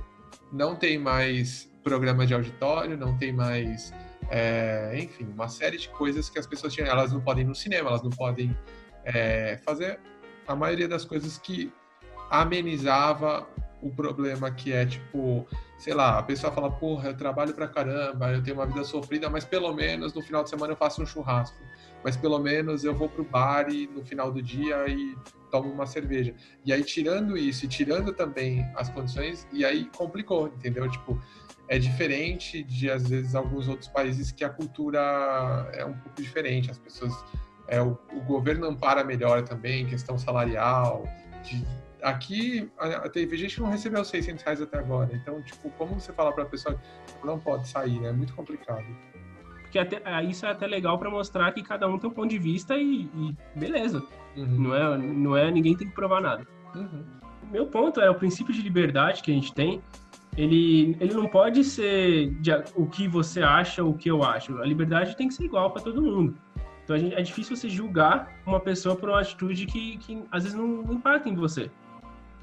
não 0.52 0.76
tem 0.76 0.98
mais 0.98 1.70
programa 1.82 2.26
de 2.26 2.34
auditório, 2.34 2.96
não 2.96 3.16
tem 3.16 3.32
mais, 3.32 3.92
é, 4.34 4.90
enfim, 4.98 5.24
uma 5.24 5.46
série 5.46 5.76
de 5.76 5.90
coisas 5.90 6.30
que 6.30 6.38
as 6.38 6.46
pessoas 6.46 6.72
tinham. 6.72 6.88
Elas 6.88 7.12
não 7.12 7.20
podem 7.20 7.44
ir 7.44 7.46
no 7.46 7.54
cinema, 7.54 7.90
elas 7.90 8.02
não 8.02 8.08
podem 8.08 8.56
é, 9.04 9.58
fazer 9.58 10.00
a 10.48 10.56
maioria 10.56 10.88
das 10.88 11.04
coisas 11.04 11.36
que 11.36 11.70
amenizava 12.30 13.46
o 13.82 13.90
problema 13.90 14.50
que 14.50 14.72
é 14.72 14.86
tipo, 14.86 15.46
sei 15.76 15.92
lá, 15.92 16.18
a 16.18 16.22
pessoa 16.22 16.52
fala, 16.52 16.70
porra, 16.70 17.08
eu 17.08 17.16
trabalho 17.16 17.52
pra 17.52 17.66
caramba, 17.66 18.30
eu 18.32 18.42
tenho 18.42 18.56
uma 18.56 18.66
vida 18.66 18.84
sofrida, 18.84 19.28
mas 19.28 19.44
pelo 19.44 19.74
menos 19.74 20.14
no 20.14 20.22
final 20.22 20.44
de 20.44 20.50
semana 20.50 20.72
eu 20.72 20.76
faço 20.76 21.02
um 21.02 21.06
churrasco. 21.06 21.58
Mas 22.04 22.16
pelo 22.16 22.38
menos 22.38 22.84
eu 22.84 22.94
vou 22.94 23.08
pro 23.08 23.24
bar 23.24 23.68
e 23.68 23.86
no 23.88 24.04
final 24.04 24.30
do 24.32 24.40
dia 24.42 24.88
e 24.88 25.16
tomo 25.50 25.70
uma 25.70 25.86
cerveja. 25.86 26.34
E 26.64 26.72
aí, 26.72 26.82
tirando 26.82 27.36
isso 27.36 27.66
e 27.66 27.68
tirando 27.68 28.12
também 28.12 28.66
as 28.74 28.88
condições, 28.88 29.46
e 29.52 29.64
aí 29.64 29.84
complicou, 29.96 30.48
entendeu? 30.48 30.88
Tipo, 30.88 31.20
é 31.68 31.78
diferente 31.78 32.62
de, 32.62 32.90
às 32.90 33.08
vezes, 33.08 33.34
alguns 33.34 33.68
outros 33.68 33.88
países 33.88 34.32
que 34.32 34.44
a 34.44 34.48
cultura 34.48 35.00
é 35.74 35.84
um 35.84 35.92
pouco 35.92 36.20
diferente. 36.20 36.70
As 36.70 36.78
pessoas. 36.78 37.12
É, 37.68 37.80
o, 37.80 37.96
o 38.12 38.20
governo 38.22 38.66
ampara 38.66 39.04
melhor 39.04 39.42
também, 39.42 39.86
questão 39.86 40.18
salarial. 40.18 41.04
De, 41.44 41.64
aqui, 42.02 42.70
teve 43.12 43.36
gente 43.36 43.56
que 43.56 43.60
não 43.60 43.68
recebeu 43.68 44.04
600 44.04 44.42
reais 44.42 44.60
até 44.60 44.78
agora. 44.78 45.10
Então, 45.12 45.42
tipo, 45.42 45.70
como 45.70 45.98
você 45.98 46.12
fala 46.12 46.32
para 46.32 46.44
a 46.44 46.46
pessoa 46.46 46.74
que 46.74 47.26
não 47.26 47.38
pode 47.38 47.68
sair, 47.68 48.00
né? 48.00 48.08
É 48.08 48.12
muito 48.12 48.34
complicado. 48.34 48.84
Porque 49.62 49.78
até, 49.78 50.02
é, 50.04 50.24
isso 50.24 50.44
é 50.44 50.50
até 50.50 50.66
legal 50.66 50.98
para 50.98 51.08
mostrar 51.10 51.50
que 51.52 51.62
cada 51.62 51.88
um 51.88 51.98
tem 51.98 52.10
um 52.10 52.12
ponto 52.12 52.28
de 52.28 52.38
vista 52.38 52.76
e, 52.76 53.08
e 53.14 53.36
beleza. 53.58 54.02
Uhum. 54.36 54.46
Não, 54.46 54.74
é, 54.74 54.98
não 54.98 55.36
é 55.36 55.50
ninguém 55.50 55.76
tem 55.76 55.88
que 55.88 55.94
provar 55.94 56.20
nada. 56.20 56.46
Uhum. 56.74 57.04
Meu 57.50 57.66
ponto 57.66 58.00
é 58.00 58.10
o 58.10 58.14
princípio 58.14 58.52
de 58.52 58.60
liberdade 58.62 59.22
que 59.22 59.30
a 59.30 59.34
gente 59.34 59.54
tem 59.54 59.82
ele, 60.36 60.96
ele 60.98 61.12
não 61.12 61.26
pode 61.26 61.62
ser 61.62 62.30
de, 62.40 62.50
o 62.74 62.86
que 62.86 63.06
você 63.06 63.42
acha, 63.42 63.84
o 63.84 63.94
que 63.94 64.10
eu 64.10 64.22
acho. 64.22 64.56
A 64.58 64.66
liberdade 64.66 65.16
tem 65.16 65.28
que 65.28 65.34
ser 65.34 65.44
igual 65.44 65.70
para 65.70 65.82
todo 65.82 66.00
mundo. 66.00 66.36
Então 66.84 66.98
gente, 66.98 67.14
é 67.14 67.22
difícil 67.22 67.54
você 67.54 67.68
julgar 67.68 68.32
uma 68.46 68.58
pessoa 68.58 68.96
por 68.96 69.08
uma 69.08 69.20
atitude 69.20 69.66
que, 69.66 69.98
que 69.98 70.24
às 70.30 70.44
vezes 70.44 70.58
não 70.58 70.82
impacta 70.92 71.28
em 71.28 71.34
você. 71.34 71.70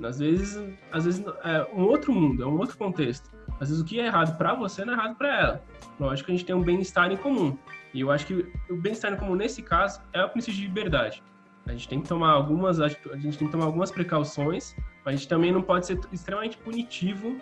Às 0.04 0.20
vezes, 0.20 0.78
às 0.92 1.06
vezes 1.06 1.24
é 1.44 1.68
um 1.74 1.84
outro 1.84 2.14
mundo, 2.14 2.44
é 2.44 2.46
um 2.46 2.58
outro 2.58 2.78
contexto. 2.78 3.30
Às 3.60 3.70
vezes 3.70 3.82
o 3.82 3.86
que 3.86 4.00
é 4.00 4.06
errado 4.06 4.38
para 4.38 4.54
você 4.54 4.86
não 4.86 4.94
é 4.94 4.96
errado 4.96 5.16
para 5.16 5.40
ela. 5.40 5.64
Lógico 6.00 6.28
que 6.28 6.32
a 6.32 6.36
gente 6.36 6.46
tem 6.46 6.56
um 6.56 6.62
bem-estar 6.62 7.12
em 7.12 7.18
comum. 7.18 7.58
E 7.94 8.02
eu 8.02 8.12
acho 8.12 8.26
que 8.26 8.46
o 8.70 8.78
bem-estar 8.78 9.14
em 9.14 9.18
comum 9.18 9.36
nesse 9.36 9.62
caso 9.62 10.02
é 10.14 10.24
o 10.24 10.30
princípio 10.30 10.60
de 10.60 10.68
liberdade. 10.68 11.24
A 11.68 11.72
gente 11.72 11.88
tem 11.88 12.02
que 12.02 12.08
tomar 12.08 12.32
algumas 12.32 12.80
a 12.80 12.88
gente 12.88 13.38
tem 13.38 13.48
que 13.48 13.52
tomar 13.52 13.66
algumas 13.66 13.92
precauções, 13.92 14.76
mas 15.06 15.14
a 15.14 15.18
gente 15.18 15.28
também 15.28 15.52
não 15.52 15.62
pode 15.62 15.86
ser 15.86 16.00
extremamente 16.12 16.58
punitivo 16.58 17.36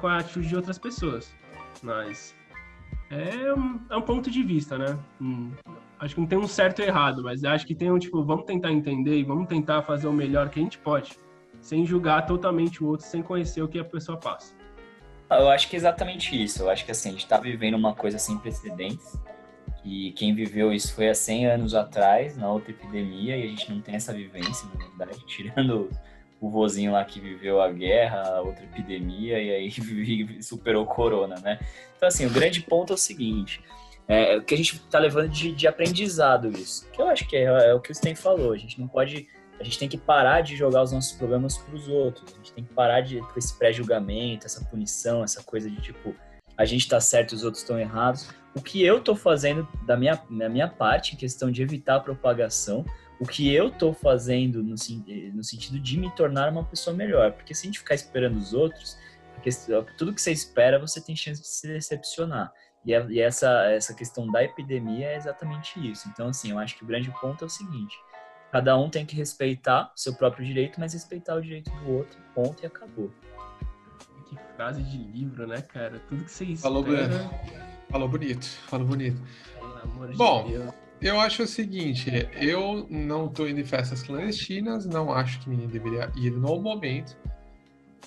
com 0.00 0.06
a 0.06 0.18
atitude 0.18 0.48
de 0.48 0.56
outras 0.56 0.78
pessoas. 0.78 1.34
Mas 1.82 2.34
é 3.10 3.52
um, 3.52 3.80
é 3.90 3.96
um 3.96 4.02
ponto 4.02 4.30
de 4.30 4.42
vista, 4.42 4.78
né? 4.78 4.98
Hum, 5.20 5.50
acho 5.98 6.14
que 6.14 6.20
não 6.20 6.28
tem 6.28 6.38
um 6.38 6.46
certo 6.46 6.80
e 6.80 6.84
errado, 6.84 7.22
mas 7.22 7.44
acho 7.44 7.66
que 7.66 7.74
tem 7.74 7.90
um 7.90 7.98
tipo, 7.98 8.24
vamos 8.24 8.44
tentar 8.44 8.72
entender 8.72 9.18
e 9.18 9.24
vamos 9.24 9.46
tentar 9.48 9.82
fazer 9.82 10.06
o 10.06 10.12
melhor 10.12 10.48
que 10.48 10.60
a 10.60 10.62
gente 10.62 10.78
pode, 10.78 11.18
sem 11.60 11.84
julgar 11.84 12.26
totalmente 12.26 12.82
o 12.82 12.88
outro, 12.88 13.06
sem 13.06 13.22
conhecer 13.22 13.62
o 13.62 13.68
que 13.68 13.78
a 13.78 13.84
pessoa 13.84 14.18
passa. 14.18 14.54
Eu 15.30 15.48
acho 15.48 15.68
que 15.68 15.76
é 15.76 15.78
exatamente 15.78 16.42
isso. 16.42 16.62
Eu 16.62 16.70
acho 16.70 16.84
que 16.84 16.90
assim, 16.90 17.10
a 17.10 17.12
gente 17.12 17.24
está 17.24 17.38
vivendo 17.38 17.74
uma 17.74 17.94
coisa 17.94 18.18
sem 18.18 18.36
precedentes. 18.38 19.18
E 19.84 20.12
quem 20.12 20.34
viveu 20.34 20.72
isso 20.72 20.94
foi 20.94 21.08
há 21.08 21.14
100 21.14 21.46
anos 21.46 21.74
atrás, 21.74 22.36
na 22.36 22.50
outra 22.50 22.70
epidemia, 22.70 23.36
e 23.36 23.44
a 23.44 23.46
gente 23.46 23.72
não 23.72 23.80
tem 23.80 23.94
essa 23.94 24.12
vivência, 24.12 24.68
na 24.74 24.86
verdade, 24.86 25.24
tirando 25.26 25.88
o 26.40 26.48
vozinho 26.48 26.92
lá 26.92 27.04
que 27.04 27.20
viveu 27.20 27.60
a 27.60 27.70
guerra, 27.70 28.22
a 28.22 28.40
outra 28.40 28.64
epidemia 28.64 29.40
e 29.40 29.50
aí 29.50 29.70
superou 30.42 30.84
o 30.84 30.86
corona, 30.86 31.36
né? 31.40 31.60
Então, 31.96 32.08
assim, 32.08 32.26
o 32.26 32.30
grande 32.30 32.62
ponto 32.62 32.92
é 32.92 32.94
o 32.94 32.98
seguinte, 32.98 33.62
é, 34.08 34.38
o 34.38 34.42
que 34.42 34.54
a 34.54 34.56
gente 34.56 34.74
está 34.74 34.98
levando 34.98 35.28
de, 35.28 35.52
de, 35.52 35.68
aprendizado 35.68 36.48
isso, 36.48 36.90
que 36.90 37.00
eu 37.00 37.06
acho 37.06 37.28
que 37.28 37.36
é, 37.36 37.44
é, 37.44 37.74
o 37.74 37.80
que 37.80 37.92
o 37.92 37.94
Sten 37.94 38.14
falou, 38.14 38.52
a 38.52 38.56
gente 38.56 38.80
não 38.80 38.88
pode, 38.88 39.28
a 39.60 39.62
gente 39.62 39.78
tem 39.78 39.88
que 39.88 39.98
parar 39.98 40.40
de 40.40 40.56
jogar 40.56 40.82
os 40.82 40.90
nossos 40.90 41.12
problemas 41.12 41.58
para 41.58 41.74
os 41.74 41.86
outros, 41.86 42.32
a 42.32 42.36
gente 42.36 42.52
tem 42.52 42.64
que 42.64 42.72
parar 42.72 43.02
de, 43.02 43.20
com 43.20 43.38
esse 43.38 43.56
pré-julgamento, 43.58 44.46
essa 44.46 44.64
punição, 44.64 45.22
essa 45.22 45.42
coisa 45.42 45.70
de 45.70 45.80
tipo, 45.82 46.14
a 46.56 46.64
gente 46.64 46.80
está 46.80 46.98
certo 46.98 47.32
e 47.32 47.34
os 47.36 47.44
outros 47.44 47.62
estão 47.62 47.78
errados. 47.78 48.28
O 48.54 48.62
que 48.62 48.82
eu 48.82 48.98
estou 48.98 49.14
fazendo 49.14 49.68
da 49.86 49.96
minha, 49.96 50.20
da 50.30 50.48
minha 50.48 50.66
parte, 50.66 51.14
em 51.14 51.16
questão 51.16 51.50
de 51.50 51.62
evitar 51.62 51.96
a 51.96 52.00
propagação, 52.00 52.84
o 53.20 53.26
que 53.26 53.54
eu 53.54 53.68
estou 53.68 53.92
fazendo 53.92 54.62
no, 54.62 54.74
no, 55.34 55.44
sentido 55.44 55.78
de 55.78 55.98
me 55.98 56.10
tornar 56.12 56.50
uma 56.50 56.64
pessoa 56.64 56.96
melhor. 56.96 57.32
Porque 57.32 57.54
se 57.54 57.62
a 57.62 57.66
gente 57.66 57.78
ficar 57.78 57.94
esperando 57.94 58.38
os 58.38 58.54
outros, 58.54 58.98
tudo 59.98 60.14
que 60.14 60.22
você 60.22 60.32
espera, 60.32 60.78
você 60.78 61.02
tem 61.02 61.14
chance 61.14 61.40
de 61.40 61.46
se 61.46 61.68
decepcionar. 61.68 62.50
E, 62.84 62.94
a, 62.94 63.00
e 63.10 63.20
essa, 63.20 63.66
essa 63.70 63.92
questão 63.92 64.26
da 64.26 64.42
epidemia 64.42 65.08
é 65.08 65.16
exatamente 65.16 65.78
isso. 65.86 66.08
Então, 66.08 66.28
assim, 66.28 66.50
eu 66.50 66.58
acho 66.58 66.76
que 66.76 66.82
o 66.82 66.86
grande 66.86 67.10
ponto 67.20 67.44
é 67.44 67.46
o 67.46 67.50
seguinte: 67.50 67.94
cada 68.50 68.76
um 68.76 68.90
tem 68.90 69.06
que 69.06 69.16
respeitar 69.16 69.92
o 69.94 70.00
seu 70.00 70.14
próprio 70.14 70.44
direito, 70.44 70.78
mas 70.80 70.92
respeitar 70.92 71.36
o 71.36 71.40
direito 71.40 71.70
do 71.70 71.92
outro, 71.92 72.18
ponto, 72.34 72.62
e 72.62 72.66
acabou. 72.66 73.10
Que 74.28 74.36
frase 74.56 74.82
de 74.82 74.98
livro, 74.98 75.46
né, 75.46 75.60
cara? 75.60 76.00
Tudo 76.08 76.24
que 76.24 76.30
você 76.30 76.44
espera... 76.44 76.62
Falou, 76.62 76.82
Breno. 76.82 77.30
Falou 77.90 78.08
bonito, 78.08 78.46
falou 78.68 78.86
bonito. 78.86 79.20
De 80.10 80.16
Bom, 80.16 80.48
Deus. 80.48 80.72
Eu 81.00 81.18
acho 81.18 81.44
o 81.44 81.46
seguinte, 81.46 82.28
eu 82.34 82.86
não 82.90 83.26
tô 83.26 83.46
indo 83.46 83.58
em 83.58 83.64
festas 83.64 84.02
clandestinas, 84.02 84.84
não 84.84 85.10
acho 85.10 85.40
que 85.40 85.48
ninguém 85.48 85.66
deveria 85.66 86.12
ir 86.14 86.30
no 86.30 86.60
momento, 86.60 87.16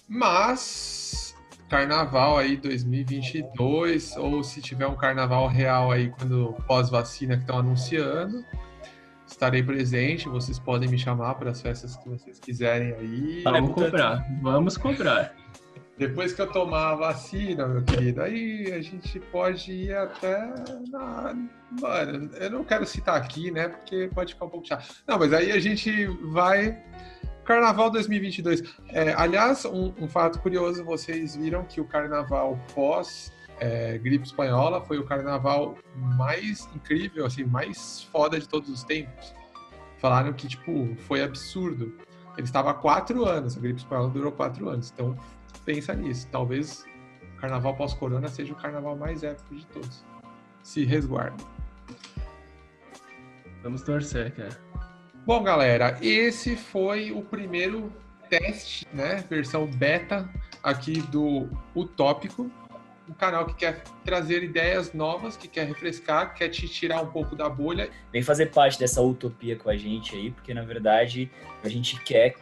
mas 0.08 1.36
carnaval 1.68 2.38
aí 2.38 2.56
2022, 2.56 4.16
ou 4.16 4.44
se 4.44 4.62
tiver 4.62 4.86
um 4.86 4.96
carnaval 4.96 5.48
real 5.48 5.92
aí 5.92 6.12
quando 6.12 6.56
pós-vacina 6.68 7.36
que 7.36 7.42
estão 7.42 7.58
anunciando, 7.58 8.46
estarei 9.34 9.64
presente, 9.64 10.30
vocês 10.30 10.58
podem 10.60 10.90
me 10.90 10.98
chamar 10.98 11.36
para 11.36 11.52
as 11.52 11.62
festas 11.62 11.98
que 11.98 12.08
vocês 12.08 12.40
quiserem 12.40 12.94
aí. 12.94 13.42
Vamos 13.44 13.74
cobrar, 13.74 14.26
vamos 14.42 14.78
cobrar. 14.78 15.36
Depois 15.98 16.34
que 16.34 16.42
eu 16.42 16.52
tomar 16.52 16.92
a 16.92 16.96
vacina, 16.96 17.68
meu 17.68 17.84
querido, 17.84 18.22
aí 18.22 18.72
a 18.72 18.82
gente 18.82 19.20
pode 19.20 19.72
ir 19.72 19.96
até 19.96 20.52
na. 20.90 21.36
Mano, 21.80 22.32
eu 22.36 22.50
não 22.50 22.64
quero 22.64 22.86
citar 22.86 23.16
aqui, 23.16 23.52
né? 23.52 23.70
Porque 23.70 24.10
pode 24.14 24.34
ficar 24.34 24.46
um 24.46 24.50
pouco 24.50 24.68
chato. 24.68 24.86
Não, 25.08 25.20
mas 25.20 25.34
aí 25.34 25.52
a 25.52 25.60
gente 25.60 26.08
vai. 26.32 26.82
Carnaval 27.46 27.92
2022. 27.92 28.64
É, 28.90 29.14
aliás, 29.14 29.66
um, 29.66 29.94
um 30.00 30.08
fato 30.08 30.40
curioso: 30.40 30.84
vocês 30.84 31.36
viram 31.36 31.64
que 31.64 31.80
o 31.80 31.86
carnaval 31.86 32.60
pós 32.74 33.32
é, 33.60 33.98
gripe 33.98 34.26
espanhola 34.26 34.82
foi 34.82 34.98
o 34.98 35.06
carnaval 35.06 35.78
mais 35.96 36.68
incrível, 36.76 37.26
assim, 37.26 37.44
mais 37.44 38.04
foda 38.04 38.40
de 38.40 38.48
todos 38.48 38.70
os 38.70 38.84
tempos. 38.84 39.34
Falaram 40.00 40.34
que, 40.34 40.48
tipo, 40.48 40.96
foi 41.08 41.24
absurdo. 41.24 41.94
Ele 42.38 42.48
estava 42.48 42.72
há 42.72 42.74
quatro 42.74 43.26
anos, 43.26 43.56
a 43.56 43.60
gripe 43.60 43.80
espanhola 43.80 44.10
durou 44.10 44.32
quatro 44.32 44.68
anos. 44.70 44.92
Então, 44.92 45.18
pensa 45.64 45.94
nisso. 45.94 46.28
Talvez 46.32 46.86
o 47.38 47.40
carnaval 47.40 47.76
pós-corona 47.76 48.28
seja 48.28 48.54
o 48.54 48.56
carnaval 48.56 48.98
mais 48.98 49.24
épico 49.24 49.56
de 49.56 49.66
todos. 49.68 50.04
Se 50.62 50.84
resguarda. 50.84 51.44
Vamos 53.62 53.82
torcer, 53.82 54.34
cara. 54.34 54.60
Bom, 55.26 55.42
galera, 55.42 55.98
esse 56.02 56.58
foi 56.58 57.12
o 57.14 57.22
primeiro 57.22 57.90
teste, 58.30 58.86
né? 58.94 59.24
Versão 59.30 59.66
beta 59.66 60.30
aqui 60.62 61.02
do 61.04 61.50
Utópico. 61.74 62.52
Um 63.08 63.14
canal 63.14 63.46
que 63.46 63.54
quer 63.56 63.84
trazer 64.06 64.44
ideias 64.44 64.94
novas, 64.94 65.36
que 65.36 65.48
quer 65.48 65.68
refrescar, 65.68 66.34
quer 66.34 66.48
te 66.48 66.68
tirar 66.70 67.02
um 67.02 67.08
pouco 67.08 67.36
da 67.36 67.50
bolha. 67.50 67.90
Vem 68.12 68.22
fazer 68.22 68.48
parte 68.48 68.80
dessa 68.80 69.02
utopia 69.02 69.58
com 69.58 69.70
a 69.70 69.76
gente 69.76 70.16
aí, 70.16 70.32
porque 70.32 70.54
na 70.54 70.64
verdade 70.64 71.30
a 71.62 71.68
gente 71.68 72.02
quer, 72.02 72.36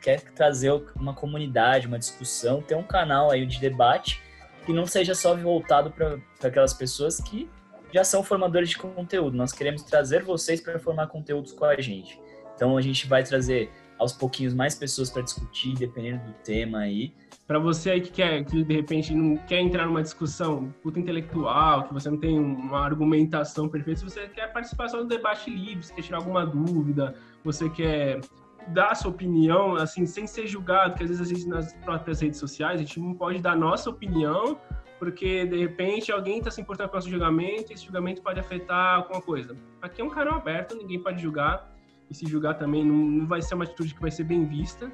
quer 0.00 0.22
trazer 0.32 0.72
uma 0.96 1.12
comunidade, 1.12 1.86
uma 1.86 1.98
discussão, 1.98 2.62
ter 2.62 2.74
um 2.74 2.82
canal 2.82 3.30
aí 3.30 3.44
de 3.44 3.60
debate 3.60 4.22
que 4.64 4.72
não 4.72 4.86
seja 4.86 5.14
só 5.14 5.34
voltado 5.34 5.90
para 5.90 6.18
aquelas 6.42 6.72
pessoas 6.72 7.20
que 7.20 7.48
já 7.92 8.04
são 8.04 8.22
formadores 8.22 8.70
de 8.70 8.78
conteúdo. 8.78 9.36
Nós 9.36 9.52
queremos 9.52 9.82
trazer 9.82 10.22
vocês 10.22 10.60
para 10.60 10.78
formar 10.78 11.08
conteúdos 11.08 11.52
com 11.52 11.64
a 11.64 11.80
gente. 11.80 12.20
Então 12.54 12.76
a 12.76 12.80
gente 12.80 13.06
vai 13.06 13.22
trazer 13.22 13.70
aos 13.98 14.12
pouquinhos 14.12 14.54
mais 14.54 14.74
pessoas 14.74 15.10
para 15.10 15.22
discutir, 15.22 15.74
dependendo 15.74 16.24
do 16.24 16.32
tema 16.44 16.80
aí. 16.80 17.12
Para 17.50 17.58
você 17.58 17.90
aí 17.90 18.00
que 18.00 18.12
quer, 18.12 18.44
que 18.44 18.62
de 18.62 18.74
repente 18.74 19.12
não 19.12 19.36
quer 19.36 19.58
entrar 19.58 19.84
numa 19.84 20.00
discussão 20.00 20.72
puta 20.84 21.00
intelectual, 21.00 21.82
que 21.82 21.92
você 21.92 22.08
não 22.08 22.16
tem 22.16 22.38
uma 22.38 22.78
argumentação 22.78 23.68
perfeita, 23.68 23.98
se 23.98 24.04
você 24.04 24.28
quer 24.28 24.52
participar 24.52 24.88
só 24.88 24.98
do 24.98 25.04
debate 25.04 25.50
livre, 25.50 25.84
se 25.84 25.92
quer 25.92 26.02
tirar 26.02 26.18
alguma 26.18 26.46
dúvida, 26.46 27.12
você 27.42 27.68
quer 27.68 28.20
dar 28.68 28.94
sua 28.94 29.10
opinião, 29.10 29.74
assim, 29.74 30.06
sem 30.06 30.28
ser 30.28 30.46
julgado, 30.46 30.94
que 30.94 31.02
às 31.02 31.08
vezes 31.08 31.26
a 31.26 31.28
gente 31.28 31.48
nas 31.48 31.74
próprias 31.78 32.20
redes 32.20 32.38
sociais, 32.38 32.76
a 32.76 32.84
gente 32.84 33.00
não 33.00 33.14
pode 33.14 33.40
dar 33.40 33.56
nossa 33.56 33.90
opinião, 33.90 34.56
porque 35.00 35.44
de 35.44 35.58
repente 35.58 36.12
alguém 36.12 36.38
está 36.38 36.52
se 36.52 36.60
importando 36.60 36.90
com 36.90 36.94
o 36.94 36.98
nosso 36.98 37.10
julgamento 37.10 37.72
e 37.72 37.74
esse 37.74 37.84
julgamento 37.84 38.22
pode 38.22 38.38
afetar 38.38 38.98
alguma 38.98 39.20
coisa. 39.20 39.56
Aqui 39.82 40.00
é 40.00 40.04
um 40.04 40.10
canal 40.10 40.34
aberto, 40.34 40.76
ninguém 40.76 41.02
pode 41.02 41.20
julgar, 41.20 41.68
e 42.08 42.14
se 42.14 42.26
julgar 42.26 42.54
também 42.54 42.84
não, 42.84 42.94
não 42.94 43.26
vai 43.26 43.42
ser 43.42 43.56
uma 43.56 43.64
atitude 43.64 43.92
que 43.92 44.00
vai 44.00 44.12
ser 44.12 44.22
bem 44.22 44.44
vista. 44.44 44.88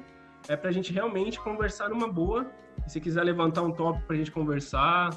É 0.49 0.55
para 0.55 0.69
a 0.69 0.73
gente 0.73 0.93
realmente 0.93 1.39
conversar 1.39 1.89
numa 1.89 2.07
boa. 2.11 2.49
E 2.85 2.89
se 2.89 3.01
quiser 3.01 3.23
levantar 3.23 3.61
um 3.63 3.71
tópico 3.71 4.05
para 4.05 4.15
a 4.15 4.19
gente 4.19 4.31
conversar, 4.31 5.09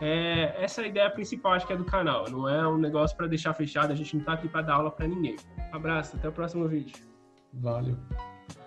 é, 0.00 0.54
essa 0.62 0.80
é 0.80 0.84
a 0.84 0.88
ideia 0.88 1.10
principal, 1.10 1.52
acho 1.52 1.66
que 1.66 1.72
é 1.72 1.76
do 1.76 1.84
canal. 1.84 2.28
Não 2.30 2.48
é 2.48 2.66
um 2.66 2.78
negócio 2.78 3.16
para 3.16 3.26
deixar 3.26 3.52
fechado. 3.52 3.92
A 3.92 3.96
gente 3.96 4.14
não 4.14 4.20
está 4.20 4.32
aqui 4.32 4.48
para 4.48 4.62
dar 4.62 4.74
aula 4.74 4.90
para 4.90 5.06
ninguém. 5.06 5.36
Abraço, 5.72 6.16
até 6.16 6.28
o 6.28 6.32
próximo 6.32 6.66
vídeo. 6.66 6.96
Valeu. 7.52 7.96